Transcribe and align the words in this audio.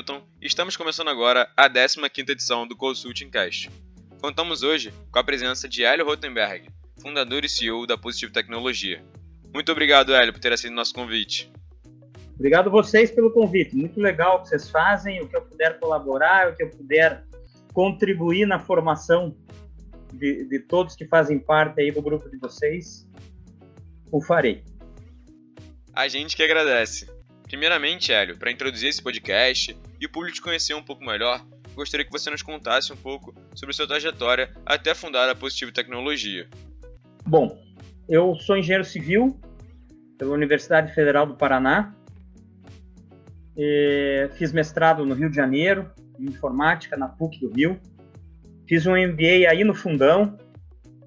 Hamilton 0.00 0.22
e 0.40 0.46
estamos 0.46 0.78
começando 0.78 1.08
agora 1.08 1.46
a 1.54 1.68
15ª 1.68 2.30
edição 2.30 2.66
do 2.66 2.74
Consulting 2.74 3.28
Cast. 3.28 3.70
Contamos 4.18 4.62
hoje 4.62 4.94
com 5.12 5.18
a 5.18 5.24
presença 5.24 5.68
de 5.68 5.84
Hélio 5.84 6.06
Rotenberg, 6.06 6.70
fundador 7.02 7.44
e 7.44 7.48
CEO 7.48 7.86
da 7.86 7.98
Positivo 7.98 8.32
Tecnologia. 8.32 9.04
Muito 9.52 9.70
obrigado, 9.70 10.14
Hélio, 10.14 10.32
por 10.32 10.40
ter 10.40 10.52
aceito 10.54 10.72
nosso 10.72 10.94
convite. 10.94 11.52
Obrigado 12.34 12.70
vocês 12.70 13.10
pelo 13.10 13.30
convite. 13.30 13.76
Muito 13.76 14.00
legal 14.00 14.38
o 14.38 14.42
que 14.42 14.48
vocês 14.48 14.70
fazem, 14.70 15.20
o 15.20 15.28
que 15.28 15.36
eu 15.36 15.42
puder 15.42 15.78
colaborar, 15.78 16.50
o 16.50 16.56
que 16.56 16.62
eu 16.62 16.70
puder 16.70 17.22
contribuir 17.74 18.46
na 18.46 18.58
formação 18.58 19.36
de, 20.14 20.48
de 20.48 20.60
todos 20.60 20.96
que 20.96 21.06
fazem 21.06 21.38
parte 21.38 21.78
aí 21.78 21.92
do 21.92 22.00
grupo 22.00 22.30
de 22.30 22.38
vocês, 22.38 23.06
o 24.10 24.22
farei. 24.22 24.64
A 25.92 26.08
gente 26.08 26.34
que 26.34 26.42
agradece. 26.42 27.19
Primeiramente, 27.50 28.12
Hélio, 28.12 28.38
para 28.38 28.52
introduzir 28.52 28.88
esse 28.88 29.02
podcast 29.02 29.76
e 30.00 30.06
o 30.06 30.08
público 30.08 30.36
te 30.36 30.40
conhecer 30.40 30.72
um 30.72 30.82
pouco 30.84 31.04
melhor, 31.04 31.44
gostaria 31.74 32.06
que 32.06 32.12
você 32.12 32.30
nos 32.30 32.42
contasse 32.42 32.92
um 32.92 32.96
pouco 32.96 33.34
sobre 33.56 33.74
sua 33.74 33.88
trajetória 33.88 34.54
até 34.64 34.94
fundar 34.94 35.28
a 35.28 35.34
Positivo 35.34 35.72
Tecnologia. 35.72 36.48
Bom, 37.26 37.60
eu 38.08 38.36
sou 38.36 38.56
engenheiro 38.56 38.84
civil 38.84 39.36
pela 40.16 40.32
Universidade 40.32 40.94
Federal 40.94 41.26
do 41.26 41.34
Paraná. 41.34 41.92
fiz 44.36 44.52
mestrado 44.52 45.04
no 45.04 45.16
Rio 45.16 45.28
de 45.28 45.34
Janeiro, 45.34 45.90
em 46.20 46.26
informática, 46.26 46.96
na 46.96 47.08
PUC 47.08 47.40
do 47.40 47.52
Rio. 47.52 47.80
Fiz 48.68 48.86
um 48.86 48.92
MBA 48.92 49.50
aí 49.50 49.64
no 49.64 49.74
Fundão, 49.74 50.38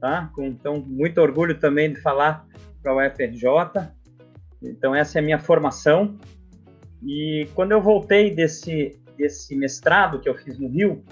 tá? 0.02 0.30
Com, 0.36 0.44
então, 0.48 0.82
muito 0.86 1.22
orgulho 1.22 1.58
também 1.58 1.94
de 1.94 2.02
falar 2.02 2.46
para 2.82 2.92
a 2.92 3.08
UFRJ. 3.08 3.48
Então, 4.62 4.94
essa 4.94 5.18
é 5.18 5.22
a 5.22 5.24
minha 5.24 5.40
formação. 5.40 6.18
E 7.06 7.48
quando 7.54 7.72
eu 7.72 7.82
voltei 7.82 8.32
desse, 8.32 9.00
desse 9.18 9.56
mestrado 9.56 10.20
que 10.20 10.30
eu 10.30 10.36
fiz 10.36 10.58
no 10.58 10.70
Rio, 10.70 11.04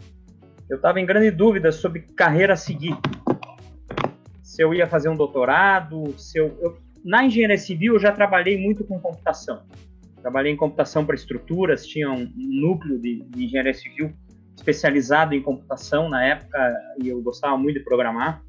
eu 0.70 0.78
estava 0.78 1.00
em 1.00 1.06
grande 1.06 1.30
dúvida 1.32 1.72
sobre 1.72 2.02
carreira 2.16 2.54
a 2.54 2.58
seguir. 2.58 2.96
Se 4.42 4.64
eu 4.64 4.74
ia 4.74 4.88
fazer 4.88 5.10
um 5.10 5.16
doutorado, 5.16 6.18
se 6.18 6.38
eu, 6.38 6.58
eu 6.62 6.78
na 7.04 7.26
engenharia 7.26 7.58
civil 7.58 7.96
eu 7.96 8.00
já 8.00 8.12
trabalhei 8.12 8.58
muito 8.58 8.84
com 8.84 9.00
computação. 9.00 9.64
Trabalhei 10.22 10.52
em 10.52 10.56
computação 10.56 11.06
para 11.06 11.16
estruturas, 11.16 11.86
tinha 11.86 12.10
um, 12.12 12.32
núcleo 12.38 13.00
de, 13.00 13.24
de, 13.24 13.46
engenharia 13.46 13.74
civil 13.74 14.14
especializado 14.56 15.34
em 15.34 15.42
computação 15.42 16.08
na 16.08 16.24
época 16.24 16.74
e 17.02 17.10
eu 17.10 17.22
gostava 17.22 17.58
muito 17.58 17.80
de 17.80 17.84
programar 17.84 18.44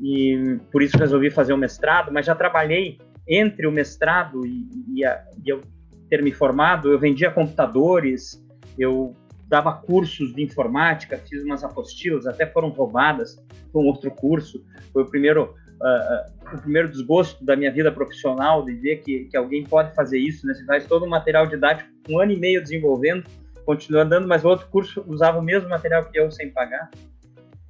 e 0.00 0.58
por 0.72 0.82
isso 0.82 0.96
resolvi 0.96 1.30
fazer 1.30 1.52
o 1.52 1.58
mestrado, 1.58 2.10
mas 2.12 2.24
já 2.24 2.34
trabalhei 2.34 2.98
entre 3.28 3.66
o 3.66 3.72
mestrado 3.72 4.46
e, 4.46 4.66
e, 4.94 5.04
a, 5.04 5.22
e 5.44 5.50
eu 5.50 5.60
ter 6.08 6.22
me 6.22 6.32
formado, 6.32 6.90
eu 6.90 6.98
vendia 6.98 7.30
computadores, 7.30 8.42
eu 8.78 9.14
dava 9.48 9.72
cursos 9.72 10.34
de 10.34 10.42
informática, 10.42 11.18
fiz 11.18 11.42
umas 11.42 11.64
apostilas, 11.64 12.26
até 12.26 12.46
foram 12.46 12.68
roubadas 12.68 13.42
com 13.72 13.86
outro 13.86 14.10
curso. 14.10 14.62
Foi 14.92 15.02
o 15.02 15.06
primeiro, 15.06 15.54
uh, 15.80 16.54
o 16.54 16.60
primeiro 16.60 16.90
desgosto 16.90 17.44
da 17.44 17.56
minha 17.56 17.72
vida 17.72 17.90
profissional 17.90 18.64
de 18.64 18.74
ver 18.74 18.96
que, 18.96 19.24
que 19.24 19.36
alguém 19.36 19.64
pode 19.64 19.94
fazer 19.94 20.18
isso. 20.18 20.46
Né? 20.46 20.54
Você 20.54 20.64
faz 20.64 20.86
todo 20.86 21.06
o 21.06 21.08
material 21.08 21.46
didático, 21.46 21.88
um 22.08 22.18
ano 22.18 22.32
e 22.32 22.36
meio 22.36 22.62
desenvolvendo, 22.62 23.24
continua 23.64 24.02
andando, 24.02 24.28
mas 24.28 24.44
o 24.44 24.48
outro 24.48 24.66
curso 24.68 25.02
usava 25.06 25.38
o 25.38 25.42
mesmo 25.42 25.68
material 25.68 26.04
que 26.04 26.18
eu 26.18 26.30
sem 26.30 26.50
pagar. 26.50 26.90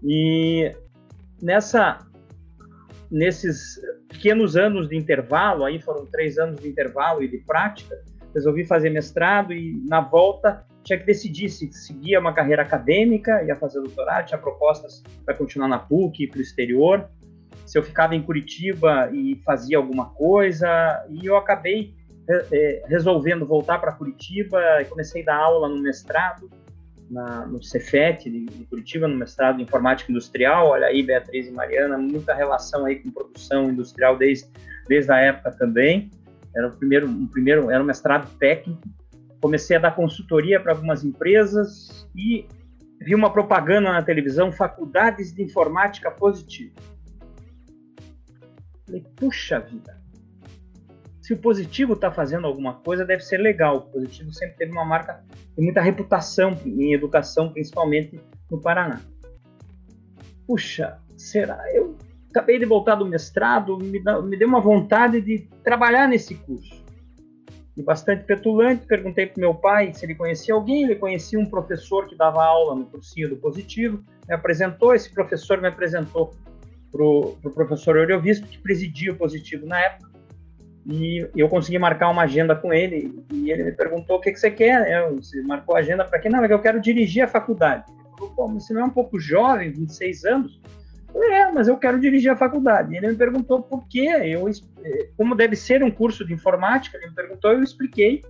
E 0.03 0.73
nessa 1.41 2.05
nesses 3.11 3.81
pequenos 4.09 4.57
anos 4.57 4.89
de 4.89 4.97
intervalo, 4.97 5.65
aí 5.65 5.81
foram 5.81 6.05
três 6.07 6.39
anos 6.39 6.61
de 6.61 6.69
intervalo 6.69 7.23
e 7.23 7.29
de 7.29 7.39
prática, 7.39 7.97
resolvi 8.35 8.65
fazer 8.65 8.91
mestrado 8.91 9.53
e 9.53 9.83
na 9.89 10.01
volta 10.01 10.65
tinha 10.85 10.99
que 10.99 11.05
decidir 11.05 11.49
se 11.49 11.71
seguia 11.73 12.19
uma 12.19 12.33
carreira 12.33 12.63
acadêmica, 12.63 13.43
ia 13.45 13.57
fazer 13.57 13.81
doutorado, 13.81 14.27
tinha 14.27 14.39
propostas 14.39 15.03
para 15.25 15.35
continuar 15.35 15.69
na 15.69 15.79
PUC, 15.79 16.29
para 16.29 16.39
o 16.39 16.43
exterior, 16.43 17.09
se 17.67 17.79
eu 17.79 17.83
ficava 17.83 18.15
em 18.15 18.23
Curitiba 18.23 19.11
e 19.13 19.37
fazia 19.45 19.77
alguma 19.77 20.07
coisa, 20.07 21.05
e 21.11 21.27
eu 21.27 21.37
acabei 21.37 21.95
é, 22.51 22.83
resolvendo 22.87 23.47
voltar 23.47 23.79
para 23.79 23.93
Curitiba 23.93 24.81
e 24.81 24.87
comecei 24.87 25.23
a 25.23 25.27
dar 25.27 25.37
aula 25.37 25.69
no 25.69 25.79
mestrado, 25.83 26.51
na, 27.11 27.47
no 27.47 27.63
Cefet 27.63 28.29
de, 28.31 28.47
de, 28.47 28.65
Curitiba, 28.65 29.07
no 29.09 29.17
mestrado 29.17 29.61
em 29.61 29.65
informática 29.65 30.11
industrial. 30.11 30.69
Olha 30.69 30.87
aí, 30.87 31.03
Beatriz 31.03 31.47
e 31.47 31.51
Mariana, 31.51 31.99
muita 31.99 32.35
relação 32.35 32.87
aí 32.87 32.97
com 32.97 33.11
produção 33.11 33.71
industrial 33.71 34.17
desde, 34.17 34.49
desde 34.89 35.13
a 35.13 35.19
época 35.19 35.53
também. 35.53 36.11
Era 36.59 36.69
o 36.69 36.73
primeiro, 36.73 37.09
um 37.09 37.27
primeiro, 37.29 37.71
era 37.71 37.81
um 37.81 37.87
mestrado 37.87 38.29
técnico. 38.37 38.83
Comecei 39.41 39.77
a 39.77 39.81
dar 39.81 39.95
consultoria 39.95 40.61
para 40.61 40.73
algumas 40.73 41.05
empresas 41.05 42.09
e 42.17 42.47
vi 43.01 43.15
uma 43.15 43.33
propaganda 43.33 43.93
na 43.93 44.03
televisão, 44.03 44.51
faculdades 44.51 45.33
de 45.33 45.45
informática 45.45 46.11
positiva. 46.11 46.75
Falei, 48.85 49.05
puxa 49.15 49.61
vida, 49.61 49.99
se 51.29 51.35
o 51.35 51.37
positivo 51.37 51.93
está 51.93 52.11
fazendo 52.11 52.47
alguma 52.47 52.73
coisa, 52.73 53.05
deve 53.05 53.23
ser 53.23 53.37
legal. 53.37 53.77
O 53.77 53.83
positivo 53.83 54.33
sempre 54.33 54.57
teve 54.57 54.73
uma 54.73 54.85
marca 54.85 55.23
de 55.55 55.63
muita 55.63 55.83
reputação 55.83 56.59
em 56.65 56.95
educação, 56.95 57.53
principalmente 57.53 58.19
no 58.51 58.59
Paraná. 58.61 59.01
Puxa, 60.47 60.99
será? 61.19 61.63
Eu 61.73 61.97
acabei 62.31 62.59
de 62.59 62.65
voltar 62.65 62.95
do 62.95 63.05
mestrado, 63.05 63.77
me, 63.77 64.01
me 64.01 64.39
deu 64.39 64.49
uma 64.49 64.61
vontade 64.61 65.21
de 65.21 65.47
trabalhar 65.69 66.09
nesse 66.09 66.35
curso. 66.35 66.83
E 67.77 67.83
bastante 67.83 68.25
petulante, 68.25 68.87
perguntei 68.87 69.27
para 69.27 69.39
meu 69.39 69.55
pai 69.55 69.93
se 69.93 70.07
ele 70.07 70.15
conhecia 70.15 70.55
alguém, 70.55 70.85
ele 70.85 70.97
conhecia 70.97 71.39
um 71.39 71.45
professor 71.45 72.07
que 72.09 72.17
dava 72.17 72.43
aula 72.43 72.75
no 72.75 72.87
cursinho 72.87 73.29
do 73.29 73.37
Positivo, 73.37 74.03
me 74.27 74.35
apresentou, 74.35 74.95
esse 74.95 75.13
professor 75.13 75.61
me 75.61 75.69
apresentou 75.69 76.35
para 76.91 77.05
o 77.05 77.37
pro 77.43 77.51
professor 77.51 77.99
Oriovisto, 77.99 78.47
que 78.47 78.59
presidia 78.59 79.13
o 79.13 79.17
Positivo 79.17 79.67
na 79.67 79.79
época, 79.79 80.11
e 80.87 81.29
eu 81.37 81.51
consegui 81.51 81.79
marcar 81.79 82.09
uma 82.09 82.23
agenda 82.23 82.57
com 82.57 82.73
ele, 82.73 83.23
e 83.31 83.53
ele 83.53 83.65
me 83.65 83.73
perguntou 83.73 84.17
o 84.17 84.21
que, 84.23 84.33
que 84.33 84.41
você 84.41 84.51
quer, 84.51 84.91
eu, 84.91 85.17
você 85.17 85.43
marcou 85.43 85.77
a 85.77 85.81
agenda 85.81 86.03
para 86.03 86.19
quê? 86.19 86.31
Não, 86.31 86.43
é 86.43 86.49
que 86.49 86.55
eu 86.55 86.63
quero 86.63 86.81
dirigir 86.81 87.23
a 87.23 87.29
faculdade. 87.29 87.85
Ele 87.91 88.17
falou, 88.17 88.35
pô, 88.35 88.49
você 88.49 88.73
não 88.73 88.81
é 88.81 88.85
um 88.85 88.91
pouco 88.91 89.21
jovem, 89.21 89.71
26 89.71 90.25
anos? 90.25 90.61
É, 91.15 91.51
mas 91.51 91.69
eu 91.69 91.77
quero 91.77 92.01
dirigir 92.01 92.31
a 92.31 92.37
faculdade. 92.37 92.95
Ele 92.95 93.09
me 93.09 93.17
perguntou 93.17 93.63
por 93.63 93.87
quê, 93.89 94.09
eu, 94.25 94.49
eh, 94.49 95.09
como 95.17 95.35
deve 95.35 95.57
ser 95.57 95.83
um 95.83 95.91
curso 95.91 96.25
de 96.25 96.33
informática, 96.33 96.97
ele 96.97 97.09
me 97.09 97.15
perguntou, 97.15 97.53
eu 97.53 97.63
expliquei. 97.63 98.23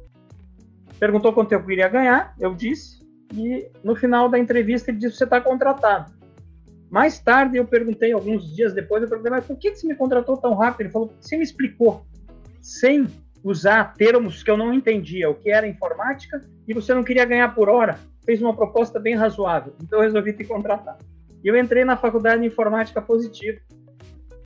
Perguntou 0.98 1.32
quanto 1.32 1.52
eu 1.52 1.64
queria 1.64 1.88
ganhar, 1.88 2.34
eu 2.40 2.54
disse, 2.54 3.06
e 3.32 3.68
no 3.84 3.94
final 3.94 4.28
da 4.28 4.38
entrevista 4.38 4.90
ele 4.90 4.98
disse, 4.98 5.16
você 5.16 5.24
está 5.24 5.40
contratado. 5.40 6.12
Mais 6.90 7.18
tarde 7.18 7.56
eu 7.56 7.66
perguntei, 7.66 8.12
alguns 8.12 8.54
dias 8.54 8.72
depois, 8.72 9.02
eu 9.02 9.08
perguntei, 9.08 9.30
mas 9.30 9.44
por 9.44 9.56
que 9.56 9.74
você 9.74 9.86
me 9.86 9.94
contratou 9.94 10.36
tão 10.36 10.54
rápido? 10.54 10.82
Ele 10.82 10.90
falou, 10.90 11.12
você 11.20 11.36
me 11.36 11.44
explicou, 11.44 12.04
sem 12.60 13.06
usar 13.44 13.94
termos 13.94 14.42
que 14.42 14.50
eu 14.50 14.56
não 14.56 14.72
entendia, 14.72 15.30
o 15.30 15.34
que 15.34 15.50
era 15.50 15.68
informática, 15.68 16.42
e 16.66 16.74
você 16.74 16.92
não 16.94 17.04
queria 17.04 17.24
ganhar 17.24 17.54
por 17.54 17.68
hora, 17.68 17.98
fez 18.24 18.40
uma 18.40 18.54
proposta 18.54 18.98
bem 18.98 19.14
razoável, 19.14 19.74
então 19.82 19.98
eu 19.98 20.02
resolvi 20.02 20.32
te 20.32 20.44
contratar. 20.44 20.98
E 21.48 21.50
eu 21.50 21.56
entrei 21.56 21.82
na 21.82 21.96
faculdade 21.96 22.42
de 22.42 22.46
informática 22.46 23.00
positiva 23.00 23.58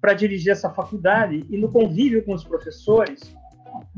para 0.01 0.15
dirigir 0.15 0.53
essa 0.53 0.71
faculdade 0.71 1.45
e 1.51 1.59
no 1.59 1.69
convívio 1.69 2.25
com 2.25 2.33
os 2.33 2.45
professores 2.45 3.35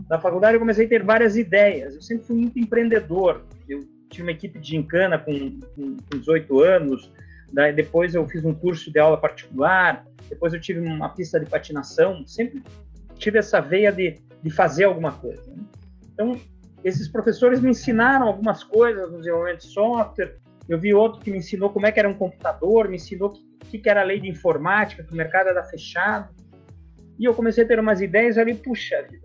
da 0.09 0.19
faculdade 0.19 0.55
eu 0.55 0.59
comecei 0.59 0.87
a 0.87 0.89
ter 0.89 1.03
várias 1.03 1.37
ideias. 1.37 1.95
Eu 1.95 2.01
sempre 2.01 2.25
fui 2.25 2.37
muito 2.37 2.59
empreendedor. 2.59 3.45
Eu 3.69 3.87
tinha 4.09 4.25
uma 4.25 4.31
equipe 4.31 4.59
de 4.59 4.71
gincana 4.71 5.19
com, 5.19 5.61
com, 5.77 5.97
com 5.99 6.19
18 6.19 6.61
anos, 6.63 7.13
daí 7.53 7.75
depois 7.75 8.15
eu 8.15 8.27
fiz 8.27 8.43
um 8.43 8.55
curso 8.55 8.91
de 8.91 8.99
aula 8.99 9.19
particular, 9.19 10.07
depois 10.31 10.55
eu 10.55 10.61
tive 10.63 10.81
uma 10.81 11.11
pista 11.11 11.39
de 11.39 11.45
patinação, 11.45 12.27
sempre 12.27 12.63
tive 13.17 13.39
essa 13.39 13.61
veia 13.61 13.93
de, 13.93 14.19
de 14.43 14.49
fazer 14.49 14.85
alguma 14.85 15.13
coisa. 15.13 15.53
Né? 15.55 15.63
Então, 16.15 16.41
esses 16.83 17.07
professores 17.07 17.61
me 17.61 17.69
ensinaram 17.69 18.27
algumas 18.27 18.65
coisas 18.65 19.13
no 19.13 19.19
desenvolvimento 19.19 19.61
de 19.61 19.67
software, 19.67 20.39
eu 20.69 20.79
vi 20.79 20.95
outro 20.95 21.21
que 21.21 21.31
me 21.31 21.39
ensinou 21.39 21.71
como 21.71 21.87
é 21.87 21.93
que 21.93 21.99
era 21.99 22.09
um 22.09 22.15
computador, 22.15 22.89
me 22.89 22.97
ensinou 22.97 23.31
o 23.31 23.67
que, 23.67 23.79
que 23.79 23.89
era 23.89 24.01
a 24.01 24.05
lei 24.05 24.19
de 24.19 24.29
informática, 24.29 25.03
que 25.03 25.13
o 25.13 25.17
mercado 25.17 25.49
era 25.49 25.63
fechado. 25.65 26.35
E 27.19 27.25
eu 27.25 27.35
comecei 27.35 27.65
a 27.65 27.67
ter 27.67 27.79
umas 27.79 28.01
ideias 28.01 28.39
ali, 28.39 28.55
puxa 28.55 29.03
vida. 29.03 29.25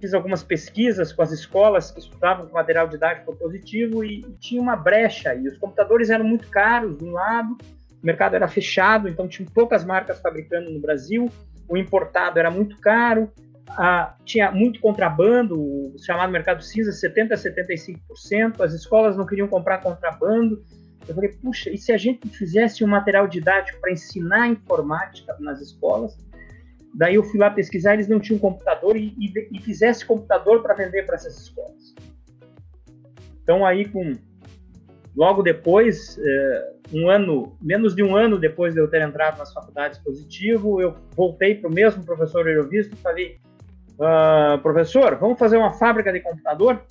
Fiz 0.00 0.14
algumas 0.14 0.42
pesquisas 0.42 1.12
com 1.12 1.22
as 1.22 1.30
escolas 1.30 1.90
que 1.90 2.00
estudavam 2.00 2.46
com 2.46 2.54
material 2.54 2.88
didático 2.88 3.36
positivo 3.36 4.02
e, 4.02 4.20
e 4.20 4.32
tinha 4.40 4.60
uma 4.60 4.74
brecha. 4.74 5.34
E 5.34 5.46
os 5.46 5.58
computadores 5.58 6.08
eram 6.08 6.24
muito 6.24 6.48
caros, 6.48 6.96
de 6.96 7.04
um 7.04 7.12
lado, 7.12 7.58
o 8.02 8.06
mercado 8.06 8.34
era 8.34 8.48
fechado, 8.48 9.08
então 9.08 9.28
tinha 9.28 9.46
poucas 9.52 9.84
marcas 9.84 10.18
fabricando 10.20 10.70
no 10.70 10.80
Brasil, 10.80 11.30
o 11.68 11.76
importado 11.76 12.38
era 12.38 12.50
muito 12.50 12.78
caro, 12.78 13.30
ah, 13.76 14.16
tinha 14.24 14.50
muito 14.50 14.80
contrabando, 14.80 15.58
o 15.58 15.94
chamado 15.98 16.30
mercado 16.30 16.62
cinza, 16.62 16.90
70% 16.90 17.32
a 17.32 17.36
75%, 17.36 18.60
as 18.60 18.72
escolas 18.72 19.16
não 19.16 19.26
queriam 19.26 19.48
comprar 19.48 19.78
contrabando. 19.78 20.62
Eu 21.06 21.14
falei, 21.14 21.30
puxa, 21.30 21.70
e 21.70 21.78
se 21.78 21.92
a 21.92 21.96
gente 21.96 22.28
fizesse 22.28 22.84
um 22.84 22.88
material 22.88 23.26
didático 23.26 23.80
para 23.80 23.92
ensinar 23.92 24.48
informática 24.48 25.36
nas 25.40 25.60
escolas? 25.60 26.16
Daí 26.94 27.14
eu 27.14 27.22
fui 27.22 27.38
lá 27.38 27.50
pesquisar, 27.50 27.94
eles 27.94 28.08
não 28.08 28.18
tinham 28.18 28.38
computador 28.38 28.96
e, 28.96 29.14
e, 29.18 29.48
e 29.52 29.62
fizesse 29.62 30.04
computador 30.04 30.62
para 30.62 30.74
vender 30.74 31.04
para 31.06 31.14
essas 31.14 31.38
escolas. 31.38 31.94
Então 33.42 33.64
aí 33.64 33.88
com 33.88 34.14
logo 35.16 35.42
depois, 35.42 36.18
é, 36.18 36.72
um 36.92 37.08
ano, 37.08 37.56
menos 37.60 37.94
de 37.94 38.02
um 38.02 38.16
ano 38.16 38.38
depois 38.38 38.74
de 38.74 38.80
eu 38.80 38.88
ter 38.88 39.02
entrado 39.02 39.38
nas 39.38 39.52
faculdades 39.52 39.98
positivo, 39.98 40.80
eu 40.80 40.96
voltei 41.16 41.54
para 41.54 41.68
o 41.68 41.72
mesmo 41.72 42.04
professor 42.04 42.46
Eurovisto 42.48 42.94
e 42.94 42.98
falei, 42.98 43.40
ah, 44.00 44.58
professor, 44.62 45.16
vamos 45.16 45.38
fazer 45.38 45.56
uma 45.56 45.72
fábrica 45.72 46.12
de 46.12 46.20
computador? 46.20 46.82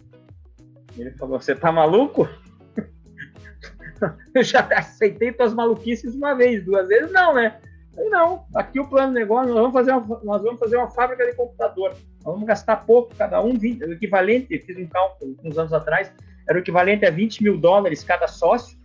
Ele 0.97 1.11
falou, 1.11 1.39
você 1.39 1.55
tá 1.55 1.71
maluco? 1.71 2.27
eu 4.33 4.43
já 4.43 4.61
aceitei 4.75 5.31
tuas 5.31 5.53
maluquices 5.53 6.13
uma 6.15 6.33
vez, 6.35 6.63
duas 6.63 6.87
vezes 6.87 7.11
não, 7.11 7.33
né? 7.33 7.59
Falei, 7.95 8.09
não, 8.09 8.45
aqui 8.55 8.79
o 8.79 8.87
plano 8.87 9.13
de 9.13 9.19
negócio, 9.19 9.53
nós 9.53 9.59
vamos 9.59 9.73
fazer 9.73 9.91
uma, 9.91 10.21
nós 10.23 10.41
vamos 10.41 10.59
fazer 10.59 10.77
uma 10.77 10.89
fábrica 10.89 11.25
de 11.25 11.33
computador. 11.33 11.95
Nós 12.23 12.33
vamos 12.33 12.47
gastar 12.47 12.77
pouco, 12.77 13.15
cada 13.15 13.41
um, 13.41 13.57
20, 13.57 13.83
o 13.83 13.93
equivalente, 13.93 14.59
fiz 14.59 14.77
um 14.77 14.87
cálculo 14.87 15.35
uns 15.43 15.57
anos 15.57 15.73
atrás, 15.73 16.11
era 16.47 16.57
o 16.57 16.61
equivalente 16.61 17.05
a 17.05 17.11
20 17.11 17.43
mil 17.43 17.57
dólares 17.57 18.03
cada 18.03 18.27
sócio. 18.27 18.77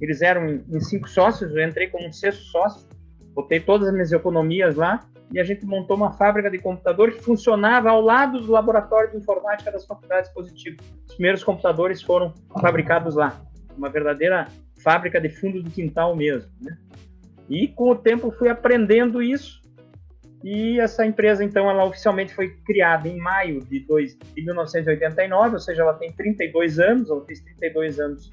Eles 0.00 0.22
eram 0.22 0.48
em 0.48 0.80
cinco 0.80 1.08
sócios, 1.08 1.54
eu 1.54 1.66
entrei 1.66 1.88
como 1.88 2.06
um 2.06 2.12
sexto 2.12 2.42
sócio, 2.44 2.86
botei 3.34 3.60
todas 3.60 3.88
as 3.88 3.92
minhas 3.92 4.12
economias 4.12 4.76
lá 4.76 5.04
e 5.32 5.40
a 5.40 5.44
gente 5.44 5.66
montou 5.66 5.96
uma 5.96 6.12
fábrica 6.12 6.50
de 6.50 6.58
computador 6.58 7.12
que 7.12 7.22
funcionava 7.22 7.90
ao 7.90 8.00
lado 8.00 8.40
do 8.40 8.52
laboratório 8.52 9.10
de 9.10 9.16
informática 9.16 9.72
das 9.72 9.84
faculdades 9.86 10.30
positivas. 10.32 10.84
Os 11.08 11.14
primeiros 11.14 11.42
computadores 11.42 12.02
foram 12.02 12.32
fabricados 12.60 13.14
lá, 13.16 13.40
uma 13.76 13.88
verdadeira 13.88 14.46
fábrica 14.82 15.20
de 15.20 15.28
fundo 15.28 15.62
do 15.62 15.70
quintal 15.70 16.14
mesmo. 16.14 16.50
Né? 16.60 16.76
E 17.48 17.68
com 17.68 17.90
o 17.90 17.96
tempo 17.96 18.30
fui 18.30 18.48
aprendendo 18.48 19.22
isso 19.22 19.64
e 20.44 20.78
essa 20.78 21.06
empresa, 21.06 21.42
então, 21.42 21.70
ela 21.70 21.86
oficialmente 21.86 22.34
foi 22.34 22.50
criada 22.66 23.08
em 23.08 23.16
maio 23.16 23.60
de, 23.64 23.80
dois, 23.80 24.14
de 24.34 24.44
1989, 24.44 25.54
ou 25.54 25.58
seja, 25.58 25.80
ela 25.80 25.94
tem 25.94 26.12
32 26.12 26.78
anos, 26.78 27.08
ela 27.08 27.24
fez 27.24 27.40
32 27.40 27.98
anos 27.98 28.30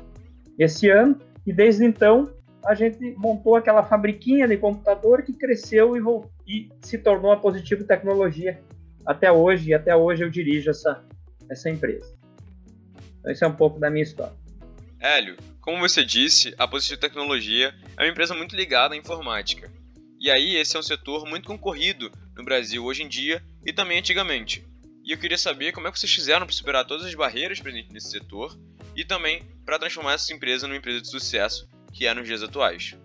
esse 0.59 0.89
ano, 0.89 1.17
e 1.47 1.53
desde 1.53 1.85
então 1.85 2.29
a 2.65 2.75
gente 2.75 3.15
montou 3.17 3.55
aquela 3.55 3.83
fabriquinha 3.83 4.47
de 4.47 4.57
computador 4.57 5.23
que 5.23 5.33
cresceu 5.33 5.95
e, 5.97 6.01
e 6.47 6.69
se 6.81 6.97
tornou 6.97 7.31
a 7.31 7.37
Positivo 7.37 7.83
Tecnologia 7.83 8.61
até 9.05 9.31
hoje, 9.31 9.69
e 9.69 9.73
até 9.73 9.95
hoje 9.95 10.23
eu 10.23 10.29
dirijo 10.29 10.69
essa, 10.69 11.03
essa 11.49 11.69
empresa. 11.69 12.15
Então, 13.19 13.31
esse 13.31 13.43
é 13.43 13.47
um 13.47 13.55
pouco 13.55 13.79
da 13.79 13.89
minha 13.89 14.03
história. 14.03 14.35
Hélio, 14.99 15.35
como 15.59 15.79
você 15.79 16.05
disse, 16.05 16.53
a 16.57 16.67
Positivo 16.67 16.99
Tecnologia 16.99 17.73
é 17.97 18.03
uma 18.03 18.09
empresa 18.09 18.35
muito 18.35 18.55
ligada 18.55 18.93
à 18.93 18.97
informática. 18.97 19.71
E 20.19 20.29
aí, 20.29 20.55
esse 20.55 20.75
é 20.75 20.79
um 20.79 20.83
setor 20.83 21.25
muito 21.25 21.47
concorrido 21.47 22.11
no 22.35 22.43
Brasil 22.43 22.83
hoje 22.83 23.01
em 23.01 23.07
dia 23.07 23.43
e 23.65 23.73
também 23.73 23.97
antigamente. 23.97 24.63
E 25.03 25.11
eu 25.11 25.17
queria 25.17 25.37
saber 25.37 25.71
como 25.71 25.87
é 25.87 25.91
que 25.91 25.99
vocês 25.99 26.13
fizeram 26.13 26.45
para 26.45 26.55
superar 26.55 26.85
todas 26.85 27.07
as 27.07 27.15
barreiras 27.15 27.59
presentes 27.59 27.91
nesse 27.91 28.11
setor 28.11 28.55
e 28.95 29.03
também 29.03 29.41
para 29.65 29.79
transformar 29.79 30.13
essa 30.13 30.31
empresa 30.31 30.67
numa 30.67 30.77
empresa 30.77 31.01
de 31.01 31.09
sucesso 31.09 31.67
que 31.91 32.07
é 32.07 32.13
nos 32.13 32.25
dias 32.25 32.43
atuais. 32.43 32.97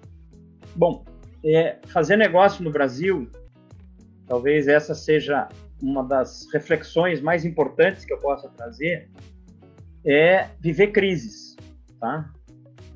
Bom, 0.74 1.04
é, 1.44 1.78
fazer 1.88 2.16
negócio 2.16 2.62
no 2.64 2.70
Brasil, 2.70 3.30
talvez 4.26 4.68
essa 4.68 4.94
seja 4.94 5.48
uma 5.82 6.02
das 6.02 6.46
reflexões 6.52 7.20
mais 7.20 7.44
importantes 7.44 8.04
que 8.04 8.12
eu 8.12 8.18
possa 8.18 8.48
trazer, 8.48 9.08
é 10.04 10.48
viver 10.60 10.88
crises, 10.88 11.56
tá? 12.00 12.30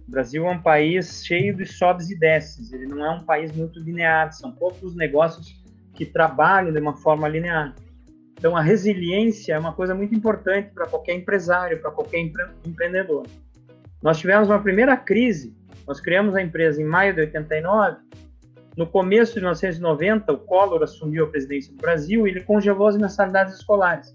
O 0.06 0.10
Brasil 0.10 0.46
é 0.46 0.50
um 0.50 0.60
país 0.60 1.24
cheio 1.24 1.54
de 1.54 1.66
sobes 1.66 2.10
e 2.10 2.18
desces, 2.18 2.72
ele 2.72 2.86
não 2.86 3.04
é 3.04 3.10
um 3.10 3.24
país 3.24 3.52
muito 3.52 3.78
linear, 3.78 4.32
são 4.32 4.50
poucos 4.50 4.82
os 4.82 4.96
negócios 4.96 5.60
que 5.94 6.04
trabalham 6.04 6.72
de 6.72 6.80
uma 6.80 6.96
forma 6.96 7.28
linear. 7.28 7.74
Então, 8.38 8.56
a 8.56 8.62
resiliência 8.62 9.52
é 9.52 9.58
uma 9.58 9.72
coisa 9.72 9.94
muito 9.94 10.14
importante 10.14 10.70
para 10.72 10.86
qualquer 10.86 11.14
empresário, 11.14 11.78
para 11.80 11.90
qualquer 11.90 12.20
empre 12.20 12.42
empreendedor. 12.64 13.26
Nós 14.02 14.18
tivemos 14.18 14.48
uma 14.48 14.62
primeira 14.62 14.96
crise, 14.96 15.54
nós 15.90 16.00
criamos 16.00 16.36
a 16.36 16.40
empresa 16.40 16.80
em 16.80 16.84
maio 16.84 17.12
de 17.12 17.20
89, 17.22 17.96
no 18.76 18.86
começo 18.86 19.34
de 19.34 19.40
1990, 19.40 20.32
o 20.32 20.38
Collor 20.38 20.84
assumiu 20.84 21.24
a 21.24 21.26
presidência 21.26 21.72
do 21.72 21.78
Brasil 21.78 22.24
e 22.24 22.30
ele 22.30 22.42
congelou 22.42 22.86
as 22.86 22.96
mensalidades 22.96 23.56
escolares. 23.56 24.14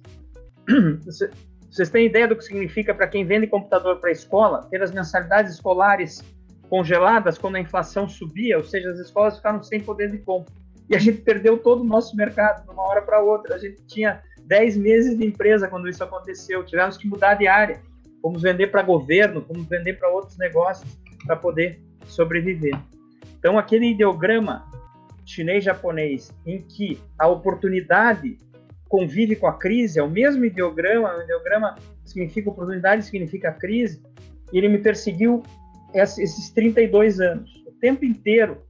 Vocês 1.69 1.89
têm 1.89 2.05
ideia 2.05 2.29
do 2.29 2.35
que 2.37 2.45
significa 2.45 2.95
para 2.95 3.09
quem 3.09 3.25
vende 3.25 3.45
computador 3.47 3.99
para 3.99 4.09
a 4.09 4.13
escola 4.13 4.65
ter 4.71 4.81
as 4.81 4.91
mensalidades 4.91 5.55
escolares 5.55 6.23
congeladas 6.69 7.37
quando 7.37 7.57
a 7.57 7.59
inflação 7.59 8.07
subia, 8.07 8.57
ou 8.57 8.63
seja, 8.63 8.89
as 8.91 8.99
escolas 8.99 9.35
ficaram 9.35 9.61
sem 9.61 9.81
poder 9.81 10.09
de 10.09 10.19
compra. 10.19 10.53
E 10.89 10.95
a 10.95 10.99
gente 10.99 11.23
perdeu 11.23 11.57
todo 11.57 11.81
o 11.81 11.85
nosso 11.85 12.15
mercado 12.15 12.63
de 12.63 12.71
uma 12.71 12.83
hora 12.83 13.01
para 13.01 13.21
outra. 13.21 13.55
A 13.55 13.57
gente 13.59 13.85
tinha 13.85 14.23
10 14.45 14.77
meses 14.77 15.17
de 15.17 15.25
empresa 15.25 15.67
quando 15.67 15.89
isso 15.89 16.01
aconteceu. 16.01 16.63
Tivemos 16.63 16.95
que 16.95 17.05
mudar 17.05 17.33
de 17.33 17.47
área. 17.47 17.81
Fomos 18.21 18.41
vender 18.41 18.67
para 18.67 18.81
governo, 18.81 19.41
fomos 19.41 19.67
vender 19.67 19.99
para 19.99 20.07
outros 20.09 20.37
negócios 20.37 21.04
para 21.25 21.35
poder 21.35 21.81
sobreviver. 22.05 22.77
Então, 23.37 23.57
aquele 23.57 23.91
ideograma 23.91 24.65
chinês-japonês 25.25 26.31
em 26.45 26.61
que 26.61 26.99
a 27.17 27.27
oportunidade 27.27 28.37
convive 28.87 29.35
com 29.35 29.47
a 29.47 29.53
crise, 29.53 29.99
é 29.99 30.03
o 30.03 30.09
mesmo 30.09 30.45
ideograma, 30.45 31.17
o 31.17 31.23
ideograma 31.23 31.75
significa 32.05 32.49
oportunidade, 32.49 33.05
significa 33.05 33.51
crise, 33.51 34.01
e 34.53 34.57
ele 34.57 34.69
me 34.69 34.77
perseguiu 34.77 35.43
esses 35.93 36.49
32 36.51 37.19
anos, 37.19 37.63
o 37.65 37.71
tempo 37.71 38.05
inteiro, 38.05 38.61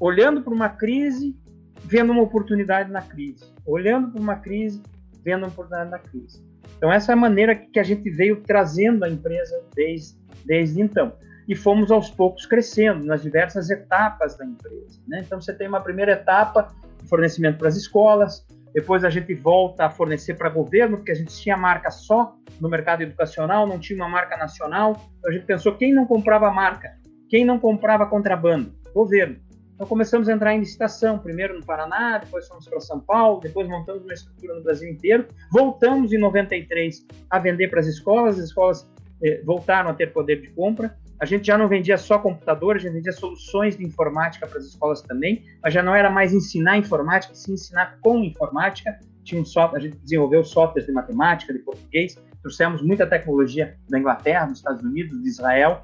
olhando 0.00 0.42
para 0.42 0.54
uma 0.54 0.68
crise, 0.68 1.36
vendo 1.84 2.12
uma 2.12 2.22
oportunidade 2.22 2.90
na 2.90 3.02
crise, 3.02 3.44
olhando 3.66 4.12
para 4.12 4.20
uma 4.20 4.36
crise, 4.36 4.82
vendo 5.22 5.42
uma 5.42 5.48
oportunidade 5.48 5.90
na 5.90 5.98
crise. 5.98 6.42
Então, 6.76 6.90
essa 6.90 7.12
é 7.12 7.14
a 7.14 7.16
maneira 7.16 7.54
que 7.54 7.78
a 7.78 7.82
gente 7.82 8.08
veio 8.08 8.40
trazendo 8.40 9.04
a 9.04 9.08
empresa 9.08 9.62
desde, 9.74 10.16
desde 10.46 10.80
então. 10.80 11.12
E 11.50 11.56
fomos 11.56 11.90
aos 11.90 12.08
poucos 12.08 12.46
crescendo 12.46 13.04
nas 13.04 13.22
diversas 13.22 13.68
etapas 13.68 14.38
da 14.38 14.46
empresa. 14.46 15.00
Né? 15.06 15.22
Então, 15.26 15.38
você 15.40 15.52
tem 15.52 15.68
uma 15.68 15.80
primeira 15.80 16.12
etapa, 16.12 16.68
fornecimento 17.08 17.58
para 17.58 17.68
as 17.68 17.76
escolas, 17.76 18.46
depois 18.72 19.04
a 19.04 19.10
gente 19.10 19.34
volta 19.34 19.86
a 19.86 19.90
fornecer 19.90 20.34
para 20.34 20.48
governo, 20.48 20.98
porque 20.98 21.10
a 21.10 21.14
gente 21.14 21.34
tinha 21.36 21.56
marca 21.56 21.90
só 21.90 22.36
no 22.60 22.68
mercado 22.68 23.02
educacional, 23.02 23.66
não 23.66 23.78
tinha 23.78 23.96
uma 23.96 24.08
marca 24.08 24.36
nacional. 24.36 24.92
Então 25.18 25.30
a 25.30 25.32
gente 25.32 25.44
pensou 25.44 25.74
quem 25.74 25.92
não 25.92 26.06
comprava 26.06 26.50
marca, 26.50 26.96
quem 27.28 27.44
não 27.44 27.58
comprava 27.58 28.06
contrabando, 28.06 28.72
governo. 28.94 29.36
Então 29.74 29.88
começamos 29.88 30.28
a 30.28 30.32
entrar 30.32 30.54
em 30.54 30.60
licitação, 30.60 31.18
primeiro 31.18 31.58
no 31.58 31.64
Paraná, 31.64 32.18
depois 32.18 32.46
fomos 32.46 32.68
para 32.68 32.80
São 32.80 33.00
Paulo, 33.00 33.40
depois 33.40 33.66
montamos 33.66 34.04
uma 34.04 34.12
estrutura 34.12 34.54
no 34.54 34.62
Brasil 34.62 34.88
inteiro. 34.88 35.26
Voltamos 35.50 36.12
em 36.12 36.18
93 36.18 37.06
a 37.30 37.38
vender 37.38 37.68
para 37.68 37.80
as 37.80 37.86
escolas, 37.86 38.38
as 38.38 38.44
escolas 38.44 38.88
eh, 39.24 39.42
voltaram 39.44 39.90
a 39.90 39.94
ter 39.94 40.12
poder 40.12 40.42
de 40.42 40.48
compra. 40.50 40.94
A 41.20 41.26
gente 41.26 41.46
já 41.46 41.58
não 41.58 41.68
vendia 41.68 41.98
só 41.98 42.18
computador, 42.18 42.76
a 42.76 42.78
gente 42.78 42.94
vendia 42.94 43.12
soluções 43.12 43.76
de 43.76 43.84
informática 43.84 44.46
para 44.46 44.58
as 44.58 44.64
escolas 44.64 45.02
também, 45.02 45.44
mas 45.62 45.74
já 45.74 45.82
não 45.82 45.94
era 45.94 46.08
mais 46.08 46.32
ensinar 46.32 46.78
informática, 46.78 47.34
sim 47.34 47.52
ensinar 47.52 47.98
com 48.00 48.24
informática. 48.24 48.98
Tinha 49.22 49.38
um 49.38 49.44
software, 49.44 49.78
a 49.78 49.82
gente 49.82 49.98
desenvolveu 49.98 50.42
softwares 50.42 50.86
de 50.86 50.92
matemática, 50.92 51.52
de 51.52 51.58
português, 51.58 52.16
trouxemos 52.40 52.80
muita 52.80 53.06
tecnologia 53.06 53.76
da 53.90 53.98
Inglaterra, 53.98 54.46
dos 54.46 54.58
Estados 54.58 54.82
Unidos, 54.82 55.22
de 55.22 55.28
Israel. 55.28 55.82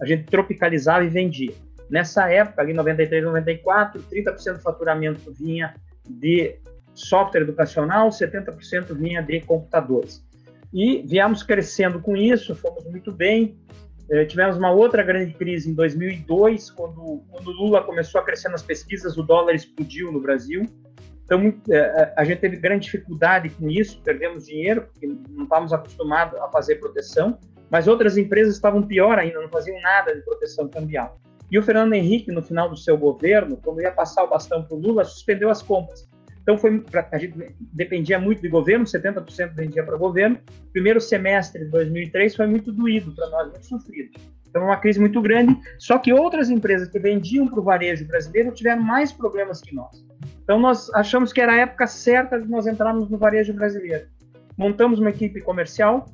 A 0.00 0.06
gente 0.06 0.24
tropicalizava 0.24 1.04
e 1.04 1.08
vendia. 1.08 1.52
Nessa 1.90 2.30
época, 2.30 2.62
ali 2.62 2.72
93, 2.72 3.22
94, 3.24 4.02
30% 4.10 4.54
do 4.54 4.60
faturamento 4.60 5.32
vinha 5.32 5.74
de 6.08 6.56
software 6.94 7.42
educacional, 7.42 8.08
70% 8.08 8.94
vinha 8.94 9.22
de 9.22 9.40
computadores. 9.42 10.26
E 10.72 11.02
viemos 11.06 11.42
crescendo 11.42 12.00
com 12.00 12.16
isso, 12.16 12.54
fomos 12.54 12.84
muito 12.84 13.12
bem, 13.12 13.58
é, 14.10 14.24
tivemos 14.24 14.56
uma 14.56 14.70
outra 14.70 15.02
grande 15.02 15.34
crise 15.34 15.70
em 15.70 15.74
2002, 15.74 16.70
quando, 16.70 17.22
quando 17.30 17.50
Lula 17.50 17.82
começou 17.82 18.20
a 18.20 18.24
crescer 18.24 18.48
nas 18.48 18.62
pesquisas, 18.62 19.16
o 19.18 19.22
dólar 19.22 19.54
explodiu 19.54 20.10
no 20.10 20.20
Brasil. 20.20 20.64
Então, 21.24 21.52
é, 21.68 21.76
é, 21.76 22.14
a 22.16 22.24
gente 22.24 22.38
teve 22.38 22.56
grande 22.56 22.86
dificuldade 22.86 23.50
com 23.50 23.68
isso, 23.68 24.00
perdemos 24.02 24.46
dinheiro, 24.46 24.88
porque 24.90 25.06
não 25.28 25.44
estávamos 25.44 25.74
acostumados 25.74 26.40
a 26.40 26.48
fazer 26.48 26.76
proteção, 26.76 27.38
mas 27.70 27.86
outras 27.86 28.16
empresas 28.16 28.54
estavam 28.54 28.82
pior 28.82 29.18
ainda, 29.18 29.40
não 29.42 29.48
faziam 29.50 29.78
nada 29.82 30.14
de 30.14 30.22
proteção 30.22 30.68
cambial. 30.68 31.20
E 31.50 31.58
o 31.58 31.62
Fernando 31.62 31.92
Henrique, 31.92 32.32
no 32.32 32.42
final 32.42 32.68
do 32.70 32.76
seu 32.76 32.96
governo, 32.96 33.58
quando 33.62 33.82
ia 33.82 33.90
passar 33.90 34.24
o 34.24 34.28
bastão 34.28 34.62
para 34.62 34.74
o 34.74 34.80
Lula, 34.80 35.04
suspendeu 35.04 35.50
as 35.50 35.60
compras. 35.60 36.08
Então, 36.48 36.56
foi, 36.56 36.82
a 37.12 37.18
gente 37.18 37.54
dependia 37.74 38.18
muito 38.18 38.40
de 38.40 38.48
governo, 38.48 38.86
70% 38.86 39.52
vendia 39.54 39.84
para 39.84 39.96
o 39.96 39.98
governo. 39.98 40.38
Primeiro 40.72 40.98
semestre 40.98 41.62
de 41.62 41.70
2003 41.70 42.34
foi 42.34 42.46
muito 42.46 42.72
doído 42.72 43.14
para 43.14 43.28
nós, 43.28 43.50
muito 43.50 43.66
sofrido. 43.66 44.18
Então, 44.48 44.64
uma 44.64 44.78
crise 44.78 44.98
muito 44.98 45.20
grande. 45.20 45.54
Só 45.78 45.98
que 45.98 46.10
outras 46.10 46.48
empresas 46.48 46.88
que 46.88 46.98
vendiam 46.98 47.46
para 47.46 47.60
o 47.60 47.62
varejo 47.62 48.06
brasileiro 48.06 48.50
tiveram 48.50 48.82
mais 48.82 49.12
problemas 49.12 49.60
que 49.60 49.74
nós. 49.74 50.02
Então, 50.42 50.58
nós 50.58 50.88
achamos 50.94 51.34
que 51.34 51.40
era 51.42 51.52
a 51.52 51.56
época 51.58 51.86
certa 51.86 52.40
de 52.40 52.48
nós 52.48 52.66
entrarmos 52.66 53.10
no 53.10 53.18
varejo 53.18 53.52
brasileiro. 53.52 54.06
Montamos 54.56 54.98
uma 55.00 55.10
equipe 55.10 55.42
comercial. 55.42 56.06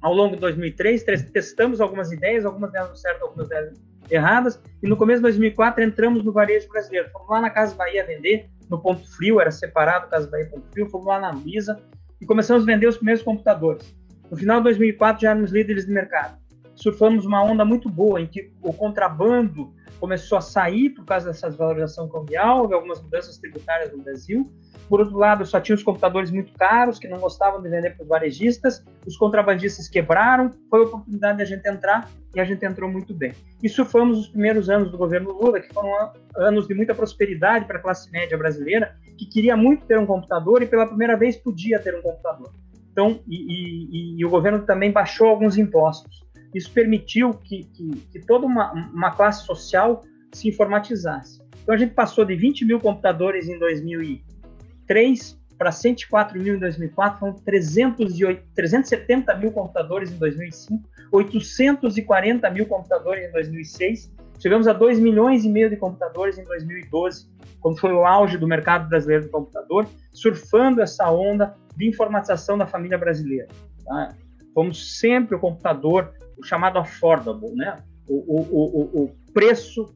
Ao 0.00 0.14
longo 0.14 0.36
de 0.36 0.40
2003, 0.40 1.04
testamos 1.30 1.82
algumas 1.82 2.10
ideias, 2.12 2.46
algumas 2.46 2.72
delas 2.72 2.98
certas, 2.98 3.20
algumas 3.20 3.46
delas 3.46 3.78
erradas. 4.10 4.58
E 4.82 4.88
no 4.88 4.96
começo 4.96 5.18
de 5.18 5.24
2004, 5.24 5.84
entramos 5.84 6.24
no 6.24 6.32
varejo 6.32 6.66
brasileiro. 6.70 7.10
Fomos 7.12 7.28
lá 7.28 7.42
na 7.42 7.50
Casa 7.50 7.74
Bahia 7.74 8.06
vender 8.06 8.48
no 8.70 8.80
Ponto 8.80 9.06
Frio, 9.16 9.40
era 9.40 9.50
separado 9.50 10.08
Casa 10.08 10.28
Bahia 10.28 10.48
Ponto 10.50 10.66
Frio, 10.70 10.88
fomos 10.88 11.06
lá 11.06 11.18
na 11.18 11.32
Visa 11.32 11.80
e 12.20 12.26
começamos 12.26 12.64
a 12.64 12.66
vender 12.66 12.86
os 12.86 12.96
primeiros 12.96 13.22
computadores. 13.22 13.94
No 14.30 14.36
final 14.36 14.58
de 14.58 14.64
2004 14.64 15.22
já 15.22 15.30
éramos 15.30 15.50
líderes 15.50 15.86
de 15.86 15.92
mercado. 15.92 16.38
Surfamos 16.78 17.26
uma 17.26 17.42
onda 17.42 17.64
muito 17.64 17.88
boa 17.88 18.20
em 18.20 18.26
que 18.26 18.52
o 18.62 18.72
contrabando 18.72 19.72
começou 19.98 20.38
a 20.38 20.40
sair 20.40 20.90
por 20.90 21.04
causa 21.04 21.26
dessa 21.26 21.50
valorização 21.50 22.08
cambial, 22.08 22.68
de 22.68 22.74
algumas 22.74 23.02
mudanças 23.02 23.36
tributárias 23.36 23.90
no 23.90 23.98
Brasil. 23.98 24.48
Por 24.88 25.00
outro 25.00 25.16
lado, 25.16 25.44
só 25.44 25.60
tinha 25.60 25.74
os 25.74 25.82
computadores 25.82 26.30
muito 26.30 26.52
caros, 26.52 27.00
que 27.00 27.08
não 27.08 27.18
gostavam 27.18 27.60
de 27.60 27.68
vender 27.68 27.96
para 27.96 28.04
os 28.04 28.08
varejistas, 28.08 28.84
os 29.04 29.16
contrabandistas 29.16 29.88
quebraram, 29.88 30.52
foi 30.70 30.80
a 30.80 30.84
oportunidade 30.84 31.38
de 31.38 31.42
a 31.42 31.46
gente 31.46 31.68
entrar 31.68 32.08
e 32.32 32.40
a 32.40 32.44
gente 32.44 32.64
entrou 32.64 32.88
muito 32.88 33.12
bem. 33.12 33.32
E 33.60 33.68
surfamos 33.68 34.16
os 34.16 34.28
primeiros 34.28 34.70
anos 34.70 34.92
do 34.92 34.96
governo 34.96 35.32
Lula, 35.32 35.58
que 35.58 35.74
foram 35.74 36.12
anos 36.36 36.68
de 36.68 36.74
muita 36.74 36.94
prosperidade 36.94 37.64
para 37.64 37.78
a 37.78 37.82
classe 37.82 38.08
média 38.12 38.38
brasileira, 38.38 38.96
que 39.18 39.26
queria 39.26 39.56
muito 39.56 39.84
ter 39.84 39.98
um 39.98 40.06
computador 40.06 40.62
e 40.62 40.66
pela 40.66 40.86
primeira 40.86 41.16
vez 41.16 41.36
podia 41.36 41.80
ter 41.80 41.96
um 41.96 42.02
computador. 42.02 42.52
Então, 42.92 43.20
e, 43.28 44.16
e, 44.16 44.20
e 44.20 44.24
o 44.24 44.30
governo 44.30 44.62
também 44.62 44.90
baixou 44.90 45.28
alguns 45.28 45.56
impostos. 45.56 46.26
Isso 46.54 46.70
permitiu 46.72 47.34
que, 47.34 47.64
que, 47.64 47.90
que 48.12 48.20
toda 48.20 48.46
uma, 48.46 48.72
uma 48.72 49.10
classe 49.10 49.44
social 49.44 50.02
se 50.32 50.48
informatizasse. 50.48 51.40
Então 51.62 51.74
a 51.74 51.78
gente 51.78 51.94
passou 51.94 52.24
de 52.24 52.34
20 52.34 52.64
mil 52.64 52.80
computadores 52.80 53.48
em 53.48 53.58
2003 53.58 55.38
para 55.58 55.72
104 55.72 56.40
mil 56.40 56.54
em 56.54 56.58
2004, 56.58 57.18
foram 57.18 57.34
308, 57.34 58.42
370 58.54 59.36
mil 59.36 59.50
computadores 59.50 60.10
em 60.12 60.16
2005, 60.16 60.88
840 61.10 62.48
mil 62.50 62.64
computadores 62.64 63.28
em 63.28 63.32
2006, 63.32 64.12
chegamos 64.38 64.68
a 64.68 64.72
2 64.72 65.00
milhões 65.00 65.44
e 65.44 65.48
meio 65.48 65.68
de 65.68 65.76
computadores 65.76 66.38
em 66.38 66.44
2012, 66.44 67.26
quando 67.60 67.78
foi 67.80 67.92
o 67.92 68.06
auge 68.06 68.38
do 68.38 68.46
mercado 68.46 68.88
brasileiro 68.88 69.24
do 69.24 69.30
computador, 69.30 69.88
surfando 70.12 70.80
essa 70.80 71.10
onda 71.10 71.54
de 71.76 71.88
informatização 71.88 72.56
da 72.56 72.66
família 72.66 72.96
brasileira. 72.96 73.48
Tá? 73.84 74.14
Fomos 74.58 74.98
sempre 74.98 75.36
o 75.36 75.38
computador 75.38 76.12
o 76.36 76.42
chamado 76.42 76.80
affordable, 76.80 77.54
né? 77.54 77.80
O, 78.08 78.16
o, 78.16 78.40
o, 78.40 79.04
o 79.04 79.14
preço 79.32 79.94